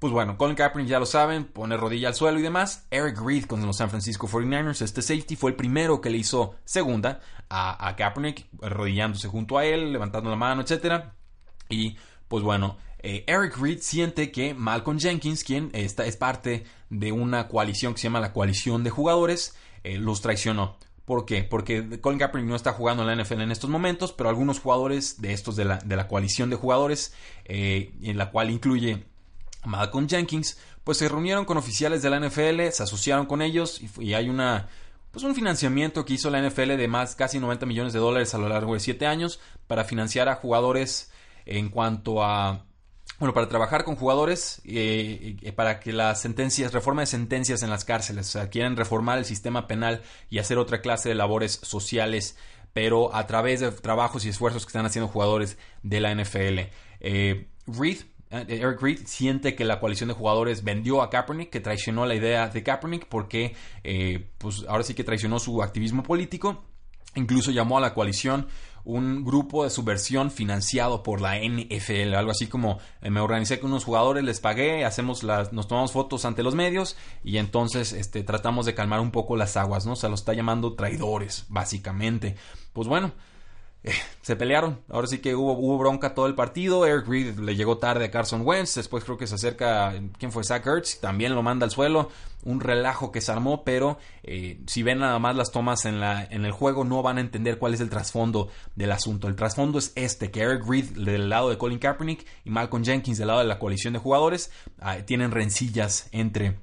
Pues 0.00 0.14
bueno, 0.14 0.38
Colin 0.38 0.56
Kaepernick 0.56 0.88
ya 0.88 0.98
lo 0.98 1.04
saben, 1.04 1.44
pone 1.44 1.76
rodilla 1.76 2.08
al 2.08 2.14
suelo 2.14 2.38
y 2.38 2.42
demás. 2.42 2.86
Eric 2.90 3.20
Reed 3.20 3.44
con 3.44 3.64
los 3.66 3.76
San 3.76 3.90
Francisco 3.90 4.26
49ers, 4.26 4.80
este 4.80 5.02
safety 5.02 5.36
fue 5.36 5.50
el 5.50 5.56
primero 5.56 6.00
que 6.00 6.08
le 6.08 6.16
hizo 6.16 6.54
segunda 6.64 7.20
a, 7.50 7.94
Kaepernick, 7.98 8.46
arrodillándose 8.62 9.28
junto 9.28 9.58
a 9.58 9.66
él, 9.66 9.92
levantando 9.92 10.30
la 10.30 10.36
mano, 10.36 10.62
etc. 10.62 11.04
Y 11.68 11.98
pues 12.28 12.42
bueno, 12.42 12.78
eh, 13.00 13.24
Eric 13.26 13.58
Reed 13.58 13.80
siente 13.82 14.32
que 14.32 14.54
Malcolm 14.54 14.98
Jenkins, 14.98 15.44
quien 15.44 15.68
está, 15.74 16.06
es 16.06 16.16
parte 16.16 16.64
de 16.88 17.12
una 17.12 17.46
coalición 17.46 17.92
que 17.92 18.00
se 18.00 18.04
llama 18.04 18.20
la 18.20 18.32
coalición 18.32 18.82
de 18.82 18.88
jugadores, 18.88 19.54
eh, 19.84 19.98
los 19.98 20.22
traicionó. 20.22 20.78
¿Por 21.04 21.26
qué? 21.26 21.44
Porque 21.44 22.00
Colin 22.00 22.20
Kaepernick 22.20 22.48
no 22.48 22.56
está 22.56 22.72
jugando 22.72 23.02
en 23.02 23.14
la 23.14 23.22
NFL 23.22 23.42
en 23.42 23.50
estos 23.50 23.68
momentos, 23.68 24.12
pero 24.12 24.30
algunos 24.30 24.60
jugadores 24.60 25.20
de 25.20 25.34
estos 25.34 25.56
de 25.56 25.66
la, 25.66 25.76
de 25.76 25.96
la 25.96 26.08
coalición 26.08 26.48
de 26.48 26.56
jugadores, 26.56 27.12
eh, 27.44 27.92
en 28.00 28.16
la 28.16 28.30
cual 28.30 28.48
incluye 28.48 29.09
Malcolm 29.64 30.08
Jenkins, 30.08 30.58
pues 30.84 30.98
se 30.98 31.08
reunieron 31.08 31.44
con 31.44 31.56
oficiales 31.56 32.02
de 32.02 32.10
la 32.10 32.20
NFL, 32.20 32.70
se 32.72 32.82
asociaron 32.82 33.26
con 33.26 33.42
ellos 33.42 33.80
y, 33.98 34.14
hay 34.14 34.28
una 34.28 34.68
pues 35.10 35.24
un 35.24 35.34
financiamiento 35.34 36.04
que 36.04 36.14
hizo 36.14 36.30
la 36.30 36.40
NFL 36.40 36.76
de 36.76 36.86
más 36.86 37.16
casi 37.16 37.40
90 37.40 37.66
millones 37.66 37.92
de 37.92 37.98
dólares 37.98 38.32
a 38.34 38.38
lo 38.38 38.48
largo 38.48 38.74
de 38.74 38.80
7 38.80 39.06
años 39.06 39.40
para 39.66 39.84
financiar 39.84 40.28
a 40.28 40.36
jugadores 40.36 41.10
en 41.46 41.68
cuanto 41.68 42.22
a 42.22 42.64
bueno, 43.18 43.34
para 43.34 43.48
trabajar 43.48 43.84
con 43.84 43.96
jugadores 43.96 44.62
eh, 44.64 45.36
eh, 45.42 45.52
para 45.52 45.78
que 45.78 45.92
las 45.92 46.22
sentencias, 46.22 46.72
reforma 46.72 47.02
de 47.02 47.06
sentencias 47.06 47.62
en 47.62 47.68
las 47.68 47.84
cárceles, 47.84 48.28
o 48.28 48.30
sea, 48.30 48.48
quieren 48.48 48.76
reformar 48.76 49.18
el 49.18 49.26
sistema 49.26 49.66
penal 49.66 50.02
y 50.30 50.38
hacer 50.38 50.56
otra 50.56 50.80
clase 50.80 51.10
de 51.10 51.14
labores 51.14 51.60
sociales, 51.62 52.36
pero 52.72 53.14
a 53.14 53.26
través 53.26 53.60
de 53.60 53.72
trabajos 53.72 54.24
y 54.24 54.30
esfuerzos 54.30 54.64
que 54.64 54.70
están 54.70 54.86
haciendo 54.86 55.08
jugadores 55.08 55.58
de 55.82 56.00
la 56.00 56.14
NFL. 56.14 56.60
Eh, 57.00 57.48
Reed 57.66 57.98
Eric 58.30 58.80
Reed 58.80 59.00
siente 59.06 59.56
que 59.56 59.64
la 59.64 59.80
coalición 59.80 60.08
de 60.08 60.14
jugadores 60.14 60.62
vendió 60.62 61.02
a 61.02 61.10
Kaepernick, 61.10 61.50
que 61.50 61.60
traicionó 61.60 62.06
la 62.06 62.14
idea 62.14 62.48
de 62.48 62.62
Kaepernick 62.62 63.06
porque 63.06 63.56
eh, 63.82 64.30
pues 64.38 64.64
ahora 64.68 64.84
sí 64.84 64.94
que 64.94 65.02
traicionó 65.02 65.38
su 65.40 65.62
activismo 65.62 66.02
político. 66.02 66.64
Incluso 67.16 67.50
llamó 67.50 67.78
a 67.78 67.80
la 67.80 67.92
coalición 67.92 68.46
un 68.84 69.24
grupo 69.24 69.64
de 69.64 69.70
subversión 69.70 70.30
financiado 70.30 71.02
por 71.02 71.20
la 71.20 71.38
NFL, 71.38 72.14
algo 72.14 72.30
así 72.30 72.46
como 72.46 72.78
eh, 73.02 73.10
me 73.10 73.20
organicé 73.20 73.58
con 73.58 73.70
unos 73.70 73.84
jugadores, 73.84 74.22
les 74.24 74.40
pagué, 74.40 74.84
hacemos 74.84 75.22
las, 75.22 75.52
nos 75.52 75.68
tomamos 75.68 75.92
fotos 75.92 76.24
ante 76.24 76.42
los 76.42 76.54
medios 76.54 76.96
y 77.24 77.38
entonces 77.38 77.92
este, 77.92 78.22
tratamos 78.22 78.64
de 78.64 78.74
calmar 78.74 79.00
un 79.00 79.10
poco 79.10 79.36
las 79.36 79.56
aguas, 79.56 79.86
¿no? 79.86 79.92
O 79.92 79.96
sea, 79.96 80.08
los 80.08 80.20
está 80.20 80.34
llamando 80.34 80.74
traidores, 80.74 81.46
básicamente. 81.48 82.36
Pues 82.72 82.86
bueno, 82.86 83.12
eh, 83.82 83.92
se 84.20 84.36
pelearon. 84.36 84.80
Ahora 84.88 85.06
sí 85.06 85.18
que 85.18 85.34
hubo, 85.34 85.52
hubo 85.52 85.78
bronca 85.78 86.14
todo 86.14 86.26
el 86.26 86.34
partido. 86.34 86.84
Eric 86.84 87.08
Reed 87.08 87.38
le 87.38 87.56
llegó 87.56 87.78
tarde 87.78 88.04
a 88.04 88.10
Carson 88.10 88.42
Wentz. 88.44 88.74
Después 88.74 89.04
creo 89.04 89.16
que 89.16 89.26
se 89.26 89.36
acerca. 89.36 89.94
¿Quién 90.18 90.32
fue? 90.32 90.44
Zach 90.44 90.66
Ertz. 90.66 91.00
También 91.00 91.34
lo 91.34 91.42
manda 91.42 91.64
al 91.64 91.70
suelo. 91.70 92.10
Un 92.44 92.60
relajo 92.60 93.10
que 93.10 93.20
se 93.20 93.32
armó. 93.32 93.64
Pero 93.64 93.98
eh, 94.22 94.60
si 94.66 94.82
ven 94.82 94.98
nada 94.98 95.18
más 95.18 95.34
las 95.34 95.50
tomas 95.50 95.86
en, 95.86 95.98
la, 95.98 96.22
en 96.22 96.44
el 96.44 96.52
juego, 96.52 96.84
no 96.84 97.02
van 97.02 97.16
a 97.16 97.22
entender 97.22 97.58
cuál 97.58 97.72
es 97.72 97.80
el 97.80 97.88
trasfondo 97.88 98.50
del 98.76 98.92
asunto. 98.92 99.28
El 99.28 99.36
trasfondo 99.36 99.78
es 99.78 99.92
este: 99.94 100.30
que 100.30 100.40
Eric 100.40 100.66
Reed 100.66 100.90
del 100.90 101.30
lado 101.30 101.48
de 101.48 101.56
Colin 101.56 101.78
Kaepernick 101.78 102.26
y 102.44 102.50
Malcolm 102.50 102.84
Jenkins 102.84 103.16
del 103.16 103.28
lado 103.28 103.40
de 103.40 103.46
la 103.46 103.58
coalición 103.58 103.94
de 103.94 103.98
jugadores 103.98 104.50
ah, 104.78 104.98
tienen 105.06 105.30
rencillas 105.30 106.08
entre 106.12 106.58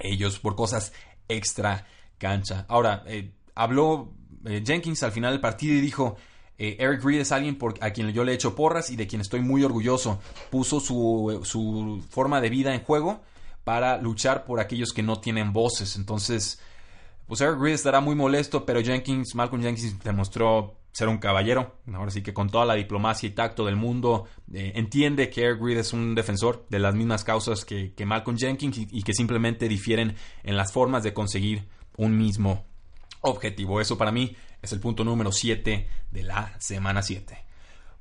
ellos 0.00 0.38
por 0.38 0.56
cosas 0.56 0.94
extra 1.28 1.86
cancha. 2.16 2.64
Ahora, 2.68 3.02
eh, 3.06 3.32
habló 3.54 4.14
Jenkins 4.44 5.02
al 5.02 5.12
final 5.12 5.32
del 5.32 5.40
partido 5.40 5.74
y 5.74 5.80
dijo. 5.82 6.16
Eh, 6.58 6.76
Eric 6.78 7.02
Reed 7.02 7.20
es 7.20 7.32
alguien 7.32 7.56
por, 7.56 7.74
a 7.80 7.90
quien 7.90 8.12
yo 8.12 8.24
le 8.24 8.32
he 8.32 8.34
hecho 8.34 8.54
porras 8.54 8.90
y 8.90 8.96
de 8.96 9.06
quien 9.06 9.20
estoy 9.20 9.40
muy 9.40 9.64
orgulloso. 9.64 10.20
Puso 10.50 10.80
su, 10.80 11.40
su 11.44 12.04
forma 12.10 12.40
de 12.40 12.50
vida 12.50 12.74
en 12.74 12.82
juego 12.82 13.20
para 13.64 13.98
luchar 13.98 14.44
por 14.44 14.60
aquellos 14.60 14.92
que 14.92 15.02
no 15.02 15.20
tienen 15.20 15.52
voces. 15.52 15.96
Entonces, 15.96 16.60
pues 17.26 17.40
Eric 17.40 17.58
Reed 17.58 17.74
estará 17.74 18.00
muy 18.00 18.14
molesto, 18.14 18.64
pero 18.66 18.82
Jenkins, 18.82 19.34
Malcolm 19.34 19.62
Jenkins 19.62 20.02
demostró 20.02 20.76
ser 20.94 21.08
un 21.08 21.18
caballero. 21.18 21.74
Ahora 21.92 22.10
sí 22.10 22.22
que 22.22 22.32
con 22.32 22.50
toda 22.50 22.64
la 22.64 22.74
diplomacia 22.74 23.26
y 23.26 23.32
tacto 23.32 23.66
del 23.66 23.74
mundo, 23.74 24.26
eh, 24.52 24.72
entiende 24.76 25.28
que 25.28 25.42
Eric 25.42 25.60
Reed 25.60 25.78
es 25.78 25.92
un 25.92 26.14
defensor 26.14 26.66
de 26.70 26.78
las 26.78 26.94
mismas 26.94 27.24
causas 27.24 27.64
que, 27.64 27.92
Malcolm 28.06 28.38
Jenkins 28.38 28.78
y, 28.78 29.02
que 29.02 29.12
simplemente 29.12 29.68
difieren 29.68 30.14
en 30.44 30.56
las 30.56 30.72
formas 30.72 31.02
de 31.02 31.12
conseguir 31.12 31.66
un 31.96 32.16
mismo 32.16 32.64
objetivo. 33.22 33.80
Eso 33.80 33.98
para 33.98 34.12
mí 34.12 34.36
es 34.64 34.72
el 34.72 34.80
punto 34.80 35.04
número 35.04 35.30
7 35.30 35.88
de 36.10 36.22
la 36.22 36.54
semana 36.58 37.02
7. 37.02 37.44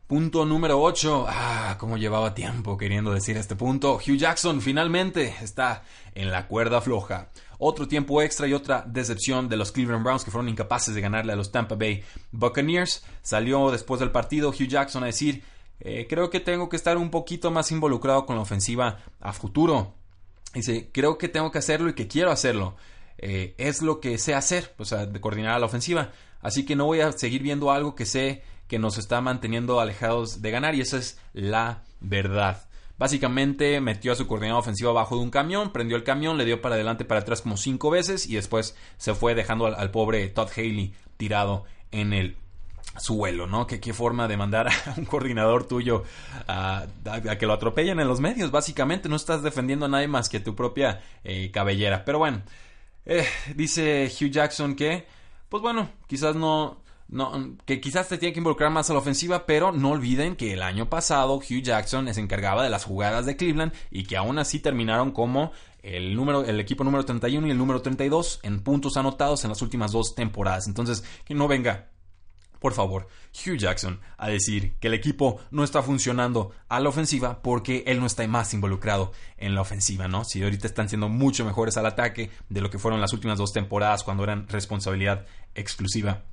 Punto 0.08 0.46
número 0.46 0.82
8. 0.82 1.26
Ah, 1.28 1.76
cómo 1.80 1.98
llevaba 1.98 2.34
tiempo 2.34 2.78
queriendo 2.78 3.14
decir 3.14 3.38
este 3.38 3.56
punto. 3.56 3.96
Hugh 3.96 4.18
Jackson 4.18 4.62
finalmente 4.62 5.36
está 5.42 5.84
en 6.14 6.32
la 6.32 6.48
cuerda 6.48 6.82
floja. 6.82 7.30
Otro 7.58 7.88
tiempo 7.88 8.22
extra 8.22 8.48
y 8.48 8.54
otra 8.54 8.84
decepción 8.88 9.50
de 9.50 9.58
los 9.58 9.72
Cleveland 9.72 10.04
Browns 10.04 10.24
que 10.24 10.32
fueron 10.32 10.50
incapaces 10.50 10.96
de 10.96 11.02
ganarle 11.02 11.34
a 11.34 11.36
los 11.36 11.52
Tampa 11.52 11.76
Bay 11.76 12.04
Buccaneers. 12.32 13.04
Salió 13.22 13.72
después 13.72 14.00
del 14.00 14.12
partido 14.12 14.50
Hugh 14.50 14.68
Jackson 14.68 15.04
a 15.04 15.08
decir, 15.08 15.44
eh, 15.80 16.06
creo 16.10 16.30
que 16.30 16.40
tengo 16.40 16.70
que 16.70 16.76
estar 16.76 16.98
un 16.98 17.10
poquito 17.10 17.52
más 17.52 17.72
involucrado 17.72 18.26
con 18.26 18.36
la 18.36 18.42
ofensiva 18.42 19.00
a 19.20 19.34
futuro. 19.34 19.96
Dice, 20.54 20.90
creo 20.94 21.18
que 21.18 21.28
tengo 21.28 21.52
que 21.52 21.60
hacerlo 21.60 21.90
y 21.90 21.94
que 21.94 22.08
quiero 22.08 22.32
hacerlo. 22.32 22.76
Eh, 23.18 23.56
es 23.58 23.82
lo 23.82 24.00
que 24.00 24.18
sé 24.18 24.36
hacer, 24.36 24.74
o 24.78 24.86
sea, 24.86 25.06
de 25.06 25.22
coordinar 25.22 25.54
a 25.54 25.60
la 25.60 25.66
ofensiva. 25.66 26.12
Así 26.44 26.66
que 26.66 26.76
no 26.76 26.86
voy 26.86 27.00
a 27.00 27.12
seguir 27.14 27.42
viendo 27.42 27.72
algo 27.72 27.96
que 27.96 28.06
sé 28.06 28.44
que 28.68 28.78
nos 28.78 28.98
está 28.98 29.22
manteniendo 29.22 29.80
alejados 29.80 30.42
de 30.42 30.52
ganar 30.52 30.76
y 30.76 30.82
esa 30.82 30.98
es 30.98 31.18
la 31.34 31.84
verdad. 32.02 32.68
Básicamente 32.98 33.82
metió 33.82 34.12
a 34.12 34.16
su 34.16 34.28
coordinador 34.28 34.62
ofensivo 34.62 34.92
abajo 34.92 35.16
de 35.16 35.24
un 35.24 35.32
camión, 35.32 35.72
prendió 35.72 35.98
el 35.98 36.04
camión, 36.04 36.38
le 36.38 36.46
dio 36.46 36.62
para 36.62 36.76
adelante 36.76 37.06
para 37.06 37.22
atrás 37.22 37.42
como 37.42 37.58
cinco 37.58 37.90
veces 37.90 38.28
y 38.28 38.36
después 38.36 38.76
se 38.98 39.16
fue 39.16 39.36
dejando 39.36 39.66
al, 39.66 39.92
pobre 39.92 40.28
Todd 40.28 40.50
Haley 40.56 40.94
tirado 41.18 41.66
en 41.92 42.14
el 42.14 42.38
suelo, 42.98 43.48
¿no? 43.48 43.66
¿Qué, 43.66 43.80
qué 43.80 43.94
forma 43.94 44.28
de 44.28 44.38
mandar 44.38 44.68
a 44.86 44.94
un 44.98 45.06
coordinador 45.06 45.68
tuyo 45.68 46.04
a, 46.48 46.86
a, 47.06 47.38
que 47.38 47.46
lo 47.46 47.54
atropellen 47.54 48.00
en 48.00 48.08
los 48.08 48.20
medios. 48.20 48.52
Básicamente 48.52 49.10
no 49.10 49.16
estás 49.16 49.42
defendiendo 49.42 49.86
a 49.86 49.90
nadie 49.90 50.08
más 50.08 50.30
que 50.30 50.40
tu 50.40 50.56
propia 50.56 51.02
eh, 51.24 51.50
cabellera. 51.52 52.06
Pero 52.06 52.20
bueno, 52.20 52.44
eh, 53.06 53.26
dice 53.56 54.12
Hugh 54.12 54.30
Jackson 54.30 54.76
que 54.76 55.08
pues 55.54 55.62
bueno, 55.62 55.88
quizás 56.08 56.36
no, 56.36 56.82
no, 57.10 57.58
que 57.68 57.80
quizás 57.80 58.10
te 58.10 58.18
tiene 58.18 58.34
que 58.34 58.40
involucrar 58.40 58.72
más 58.72 58.90
a 58.90 58.94
la 58.94 58.98
ofensiva, 58.98 59.46
pero 59.46 59.72
no 59.72 59.92
olviden 59.92 60.36
que 60.36 60.52
el 60.52 60.64
año 60.64 60.90
pasado 60.90 61.36
Hugh 61.36 61.62
Jackson 61.62 62.12
se 62.12 62.20
encargaba 62.20 62.64
de 62.64 62.72
las 62.72 62.86
jugadas 62.86 63.28
de 63.28 63.38
Cleveland 63.38 63.72
y 63.92 64.06
que 64.06 64.18
aún 64.18 64.40
así 64.40 64.60
terminaron 64.60 65.12
como 65.12 65.52
el 65.84 66.16
número, 66.16 66.44
el 66.44 66.60
equipo 66.60 66.84
número 66.84 67.06
31 67.06 67.46
y 67.46 67.52
el 67.52 67.58
número 67.60 67.84
32 67.84 68.40
en 68.42 68.62
puntos 68.62 68.98
anotados 68.98 69.44
en 69.44 69.52
las 69.52 69.62
últimas 69.62 69.92
dos 69.92 70.16
temporadas. 70.16 70.66
Entonces, 70.66 71.04
que 71.24 71.36
no 71.36 71.48
venga 71.48 71.92
por 72.64 72.74
favor, 72.74 73.10
Hugh 73.34 73.58
Jackson 73.58 74.00
a 74.18 74.30
decir 74.30 74.76
que 74.80 74.88
el 74.88 74.94
equipo 74.94 75.42
no 75.52 75.66
está 75.66 75.84
funcionando 75.84 76.54
a 76.70 76.80
la 76.80 76.88
ofensiva 76.88 77.42
porque 77.42 77.84
él 77.88 78.00
no 78.00 78.06
está 78.06 78.26
más 78.26 78.54
involucrado 78.54 79.12
en 79.36 79.54
la 79.54 79.60
ofensiva, 79.60 80.08
¿no? 80.08 80.24
Si 80.24 80.42
ahorita 80.42 80.66
están 80.66 80.88
siendo 80.88 81.10
mucho 81.10 81.44
mejores 81.44 81.76
al 81.76 81.88
ataque 81.88 82.32
de 82.48 82.62
lo 82.62 82.70
que 82.70 82.80
fueron 82.80 83.02
las 83.02 83.12
últimas 83.12 83.38
dos 83.38 83.52
temporadas 83.52 84.06
cuando 84.06 84.24
eran 84.24 84.48
responsabilidad 84.48 85.26
exclusiva 85.56 86.24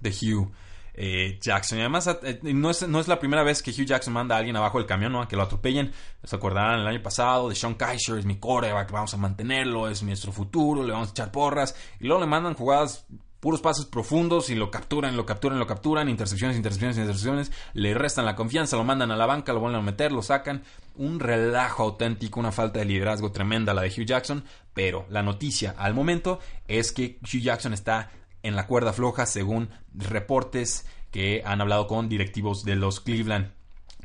de 0.00 0.10
Hugh. 0.10 0.52
Eh, 0.94 1.38
Jackson. 1.40 1.78
Y 1.78 1.80
además, 1.80 2.06
eh, 2.22 2.38
no, 2.42 2.70
es, 2.70 2.86
no, 2.86 3.00
es, 3.00 3.08
la 3.08 3.18
primera 3.18 3.42
vez 3.42 3.62
que 3.62 3.72
Hugh 3.72 3.86
Jackson 3.86 4.12
manda 4.12 4.36
a 4.36 4.38
alguien 4.38 4.54
abajo 4.54 4.78
del 4.78 4.86
camión, 4.86 5.10
¿no? 5.10 5.26
Que 5.26 5.34
lo 5.34 5.42
atropellen. 5.42 5.90
Se 6.22 6.36
acordarán 6.36 6.78
el 6.80 6.86
año 6.86 7.02
pasado 7.02 7.48
de 7.48 7.56
Sean 7.56 7.74
Kaiser, 7.74 8.18
es 8.18 8.26
mi 8.26 8.36
coreback, 8.38 8.92
vamos 8.92 9.14
a 9.14 9.16
mantenerlo, 9.16 9.88
es 9.88 10.02
nuestro 10.02 10.30
futuro, 10.32 10.84
le 10.84 10.92
vamos 10.92 11.08
a 11.08 11.10
echar 11.10 11.32
porras. 11.32 11.74
Y 11.98 12.04
luego 12.06 12.20
le 12.20 12.28
mandan 12.28 12.54
jugadas 12.54 13.06
puros 13.42 13.60
pasos 13.60 13.86
profundos 13.86 14.50
y 14.50 14.54
lo 14.54 14.70
capturan, 14.70 15.16
lo 15.16 15.26
capturan, 15.26 15.58
lo 15.58 15.66
capturan, 15.66 16.08
intercepciones, 16.08 16.56
intercepciones, 16.56 16.96
intercepciones, 16.96 17.50
le 17.72 17.92
restan 17.92 18.24
la 18.24 18.36
confianza, 18.36 18.76
lo 18.76 18.84
mandan 18.84 19.10
a 19.10 19.16
la 19.16 19.26
banca, 19.26 19.52
lo 19.52 19.58
vuelven 19.58 19.80
a 19.80 19.82
meter, 19.82 20.12
lo 20.12 20.22
sacan. 20.22 20.62
Un 20.94 21.18
relajo 21.18 21.82
auténtico, 21.82 22.38
una 22.38 22.52
falta 22.52 22.78
de 22.78 22.84
liderazgo 22.84 23.32
tremenda 23.32 23.74
la 23.74 23.82
de 23.82 23.88
Hugh 23.88 24.06
Jackson, 24.06 24.44
pero 24.74 25.06
la 25.10 25.24
noticia 25.24 25.74
al 25.76 25.92
momento 25.92 26.38
es 26.68 26.92
que 26.92 27.18
Hugh 27.20 27.40
Jackson 27.40 27.72
está 27.72 28.12
en 28.44 28.54
la 28.54 28.68
cuerda 28.68 28.92
floja 28.92 29.26
según 29.26 29.70
reportes 29.92 30.86
que 31.10 31.42
han 31.44 31.60
hablado 31.60 31.88
con 31.88 32.08
directivos 32.08 32.62
de 32.62 32.76
los 32.76 33.00
Cleveland 33.00 33.50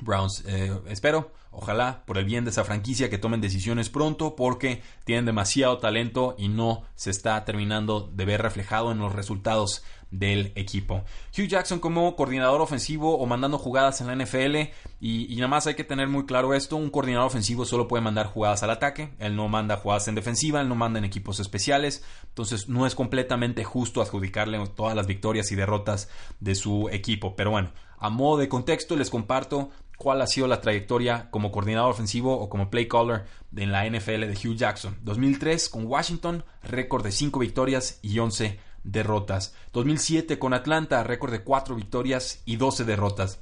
Browns. 0.02 0.45
Eh, 0.47 0.73
espero 0.88 1.32
Ojalá, 1.51 2.03
por 2.05 2.17
el 2.17 2.25
bien 2.25 2.43
de 2.43 2.51
esa 2.51 2.63
franquicia, 2.63 3.10
que 3.10 3.17
tomen 3.17 3.41
decisiones 3.41 3.89
pronto 3.89 4.36
porque 4.36 4.81
tienen 5.05 5.25
demasiado 5.25 5.79
talento 5.79 6.36
y 6.38 6.49
no 6.49 6.83
se 6.95 7.10
está 7.10 7.43
terminando 7.45 8.01
de 8.01 8.25
ver 8.25 8.41
reflejado 8.41 8.91
en 8.91 8.99
los 8.99 9.13
resultados 9.13 9.83
del 10.12 10.53
equipo. 10.55 11.03
Hugh 11.38 11.47
Jackson 11.47 11.79
como 11.79 12.15
coordinador 12.15 12.62
ofensivo 12.62 13.17
o 13.17 13.25
mandando 13.25 13.57
jugadas 13.57 13.99
en 14.01 14.07
la 14.07 14.15
NFL 14.15 14.71
y, 14.99 15.36
nada 15.36 15.47
más 15.47 15.67
hay 15.67 15.75
que 15.75 15.83
tener 15.83 16.07
muy 16.07 16.25
claro 16.25 16.53
esto, 16.53 16.75
un 16.75 16.89
coordinador 16.89 17.27
ofensivo 17.27 17.65
solo 17.65 17.88
puede 17.88 18.03
mandar 18.03 18.27
jugadas 18.27 18.63
al 18.63 18.71
ataque, 18.71 19.13
él 19.19 19.36
no 19.36 19.47
manda 19.47 19.77
jugadas 19.77 20.07
en 20.07 20.15
defensiva, 20.15 20.62
él 20.62 20.69
no 20.69 20.75
manda 20.75 20.99
en 20.99 21.05
equipos 21.05 21.39
especiales, 21.39 22.03
entonces 22.29 22.69
no 22.69 22.88
es 22.88 22.95
completamente 22.95 23.63
justo 23.63 24.01
adjudicarle 24.01 24.65
todas 24.75 24.95
las 24.95 25.07
victorias 25.07 25.51
y 25.51 25.55
derrotas 25.55 26.10
de 26.39 26.55
su 26.55 26.89
equipo, 26.89 27.36
pero 27.36 27.51
bueno, 27.51 27.71
a 27.99 28.10
modo 28.10 28.38
de 28.38 28.49
contexto 28.49 28.95
les 28.95 29.10
comparto 29.10 29.71
cuál 29.97 30.21
ha 30.21 30.27
sido 30.27 30.47
la 30.47 30.62
trayectoria 30.62 31.29
como 31.31 31.51
coordinador 31.51 31.91
ofensivo 31.91 32.39
o 32.39 32.49
como 32.49 32.69
play 32.69 32.88
caller 32.88 33.25
en 33.55 33.71
la 33.71 33.86
NFL 33.89 34.21
de 34.21 34.38
Hugh 34.41 34.55
Jackson. 34.55 34.97
2003 35.01 35.69
con 35.69 35.86
Washington, 35.86 36.45
récord 36.63 37.03
de 37.03 37.12
5 37.12 37.39
victorias 37.39 37.99
y 38.01 38.19
11 38.19 38.60
derrotas. 38.83 39.53
2007 39.73 40.39
con 40.39 40.53
Atlanta, 40.53 41.03
récord 41.03 41.31
de 41.31 41.43
4 41.43 41.75
victorias 41.75 42.41
y 42.45 42.55
12 42.55 42.86
derrotas. 42.86 43.39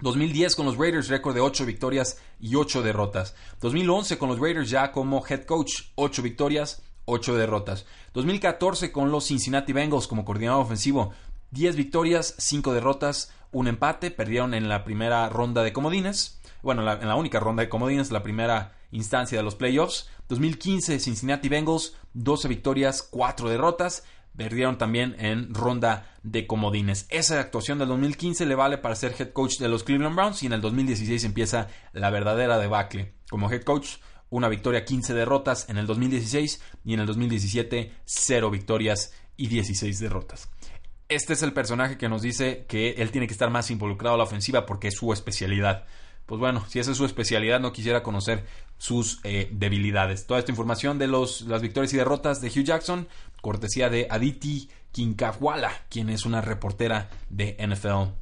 2010 0.00 0.56
con 0.56 0.66
los 0.66 0.76
Raiders, 0.76 1.08
récord 1.08 1.34
de 1.34 1.40
8 1.40 1.64
victorias 1.64 2.18
y 2.40 2.56
8 2.56 2.82
derrotas. 2.82 3.36
2011 3.60 4.18
con 4.18 4.28
los 4.28 4.40
Raiders 4.40 4.68
ya 4.68 4.90
como 4.90 5.24
head 5.26 5.44
coach, 5.44 5.92
8 5.94 6.22
victorias, 6.22 6.82
8 7.04 7.36
derrotas. 7.36 7.86
2014 8.12 8.90
con 8.90 9.12
los 9.12 9.26
Cincinnati 9.26 9.72
Bengals 9.72 10.08
como 10.08 10.24
coordinador 10.24 10.62
ofensivo, 10.64 11.12
10 11.52 11.76
victorias, 11.76 12.34
5 12.38 12.72
derrotas, 12.72 13.32
un 13.52 13.68
empate, 13.68 14.10
perdieron 14.10 14.54
en 14.54 14.68
la 14.68 14.84
primera 14.84 15.28
ronda 15.28 15.62
de 15.62 15.72
comodines, 15.72 16.40
bueno, 16.62 16.82
en 16.82 16.86
la, 16.86 16.92
en 16.94 17.08
la 17.08 17.16
única 17.16 17.40
ronda 17.40 17.62
de 17.62 17.68
comodines, 17.68 18.10
la 18.10 18.22
primera 18.22 18.72
instancia 18.92 19.38
de 19.38 19.44
los 19.44 19.56
playoffs. 19.56 20.08
2015 20.28 21.00
Cincinnati 21.00 21.48
Bengals, 21.48 21.96
12 22.14 22.48
victorias, 22.48 23.02
4 23.02 23.48
derrotas. 23.48 24.04
Perdieron 24.36 24.78
también 24.78 25.14
en 25.18 25.52
ronda 25.52 26.06
de 26.22 26.46
comodines. 26.46 27.06
Esa 27.10 27.38
actuación 27.38 27.78
del 27.78 27.88
2015 27.88 28.46
le 28.46 28.54
vale 28.54 28.78
para 28.78 28.94
ser 28.94 29.14
head 29.18 29.32
coach 29.32 29.58
de 29.58 29.68
los 29.68 29.84
Cleveland 29.84 30.16
Browns 30.16 30.42
y 30.42 30.46
en 30.46 30.54
el 30.54 30.62
2016 30.62 31.24
empieza 31.24 31.68
la 31.92 32.08
verdadera 32.08 32.58
debacle. 32.58 33.12
Como 33.28 33.50
head 33.50 33.62
coach, 33.62 33.96
una 34.30 34.48
victoria, 34.48 34.86
15 34.86 35.12
derrotas 35.12 35.68
en 35.68 35.76
el 35.76 35.86
2016 35.86 36.62
y 36.84 36.94
en 36.94 37.00
el 37.00 37.06
2017 37.06 37.92
0 38.06 38.50
victorias 38.50 39.12
y 39.36 39.48
16 39.48 39.98
derrotas 39.98 40.51
este 41.12 41.32
es 41.32 41.42
el 41.42 41.52
personaje 41.52 41.98
que 41.98 42.08
nos 42.08 42.22
dice 42.22 42.64
que 42.68 42.92
él 42.98 43.10
tiene 43.10 43.26
que 43.26 43.32
estar 43.32 43.50
más 43.50 43.70
involucrado 43.70 44.14
a 44.14 44.18
la 44.18 44.24
ofensiva 44.24 44.66
porque 44.66 44.88
es 44.88 44.94
su 44.94 45.12
especialidad. 45.12 45.84
Pues 46.26 46.38
bueno, 46.38 46.64
si 46.68 46.78
esa 46.78 46.92
es 46.92 46.96
su 46.96 47.04
especialidad, 47.04 47.60
no 47.60 47.72
quisiera 47.72 48.02
conocer 48.02 48.46
sus 48.78 49.20
eh, 49.24 49.48
debilidades. 49.52 50.26
Toda 50.26 50.40
esta 50.40 50.52
información 50.52 50.98
de 50.98 51.06
los, 51.06 51.42
las 51.42 51.62
victorias 51.62 51.92
y 51.92 51.96
derrotas 51.96 52.40
de 52.40 52.48
Hugh 52.48 52.64
Jackson, 52.64 53.08
cortesía 53.40 53.90
de 53.90 54.06
Aditi 54.10 54.68
Kinkawala, 54.92 55.72
quien 55.88 56.10
es 56.10 56.24
una 56.24 56.40
reportera 56.40 57.10
de 57.28 57.56
NFL 57.58 58.14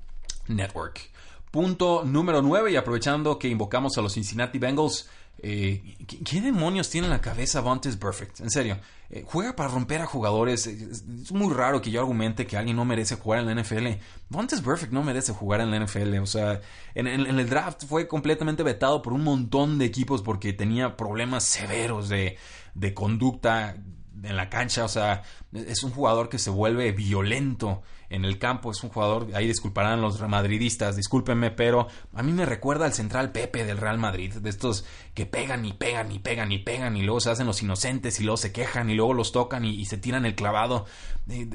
Network. 0.52 1.10
Punto 1.50 2.04
número 2.04 2.42
9, 2.42 2.72
y 2.72 2.76
aprovechando 2.76 3.38
que 3.38 3.48
invocamos 3.48 3.98
a 3.98 4.02
los 4.02 4.14
Cincinnati 4.14 4.58
Bengals, 4.58 5.08
Eh, 5.42 5.96
¿qué, 6.06 6.40
demonios 6.40 6.90
tiene 6.90 7.06
en 7.06 7.12
la 7.12 7.20
cabeza 7.20 7.60
Vontaze 7.60 7.96
Perfect? 7.96 8.40
En 8.40 8.50
serio, 8.50 8.78
eh, 9.08 9.24
juega 9.26 9.56
para 9.56 9.70
romper 9.70 10.02
a 10.02 10.06
jugadores. 10.06 10.66
Es, 10.66 11.32
muy 11.32 11.52
raro 11.54 11.80
que 11.80 11.90
yo 11.90 12.00
argumente 12.00 12.46
que 12.46 12.56
alguien 12.56 12.76
no 12.76 12.84
merece 12.84 13.16
jugar 13.16 13.40
en 13.40 13.46
la 13.46 13.62
NFL. 13.62 13.86
Vontaze 14.28 14.62
Perfect 14.62 14.92
no 14.92 15.02
merece 15.02 15.32
jugar 15.32 15.60
en 15.60 15.70
la 15.70 15.78
NFL. 15.78 16.18
O 16.18 16.26
sea, 16.26 16.60
en, 16.94 17.06
el 17.06 17.48
draft 17.48 17.84
fue 17.86 18.06
completamente 18.06 18.62
vetado 18.62 19.00
por 19.00 19.12
un 19.12 19.24
montón 19.24 19.78
de 19.78 19.86
equipos 19.86 20.22
porque 20.22 20.52
tenía 20.52 20.96
problemas 20.96 21.44
severos 21.44 22.08
de, 22.08 22.36
de 22.74 22.94
conducta 22.94 23.76
en 24.22 24.36
la 24.36 24.50
cancha, 24.50 24.84
o 24.84 24.88
sea, 24.88 25.22
es 25.52 25.82
un 25.82 25.90
jugador 25.90 26.28
que 26.28 26.38
se 26.38 26.50
vuelve 26.50 26.92
violento 26.92 27.82
en 28.10 28.24
el 28.24 28.38
campo, 28.38 28.72
es 28.72 28.82
un 28.82 28.90
jugador, 28.90 29.28
ahí 29.34 29.46
disculparán 29.46 30.02
los 30.02 30.20
madridistas, 30.20 30.96
discúlpenme, 30.96 31.52
pero 31.52 31.86
a 32.12 32.22
mí 32.22 32.32
me 32.32 32.44
recuerda 32.44 32.84
al 32.84 32.92
central 32.92 33.30
Pepe 33.30 33.64
del 33.64 33.78
Real 33.78 33.98
Madrid, 33.98 34.34
de 34.34 34.50
estos 34.50 34.84
que 35.14 35.26
pegan 35.26 35.64
y 35.64 35.72
pegan 35.72 36.10
y 36.10 36.18
pegan 36.18 36.50
y 36.50 36.58
pegan 36.58 36.96
y 36.96 37.02
luego 37.02 37.20
se 37.20 37.30
hacen 37.30 37.46
los 37.46 37.62
inocentes 37.62 38.18
y 38.18 38.24
luego 38.24 38.36
se 38.36 38.52
quejan 38.52 38.90
y 38.90 38.94
luego 38.94 39.14
los 39.14 39.30
tocan 39.30 39.64
y, 39.64 39.84
se 39.84 39.96
tiran 39.96 40.26
el 40.26 40.34
clavado, 40.34 40.86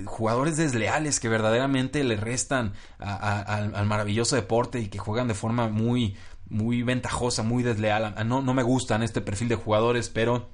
jugadores 0.06 0.56
desleales 0.56 1.20
que 1.20 1.28
verdaderamente 1.28 2.04
le 2.06 2.16
restan 2.16 2.74
al, 3.00 3.76
al 3.76 3.86
maravilloso 3.86 4.38
deporte 4.38 4.80
y 4.80 4.88
que 4.88 4.98
juegan 4.98 5.28
de 5.28 5.36
forma 5.36 5.68
muy 5.68 6.16
muy 6.48 6.84
ventajosa, 6.84 7.44
muy 7.44 7.64
desleal. 7.64 8.14
No, 8.28 8.42
no 8.42 8.54
me 8.54 8.64
gustan 8.64 9.02
este 9.02 9.20
perfil 9.20 9.50
de 9.50 9.56
jugadores, 9.56 10.10
pero 10.10 10.50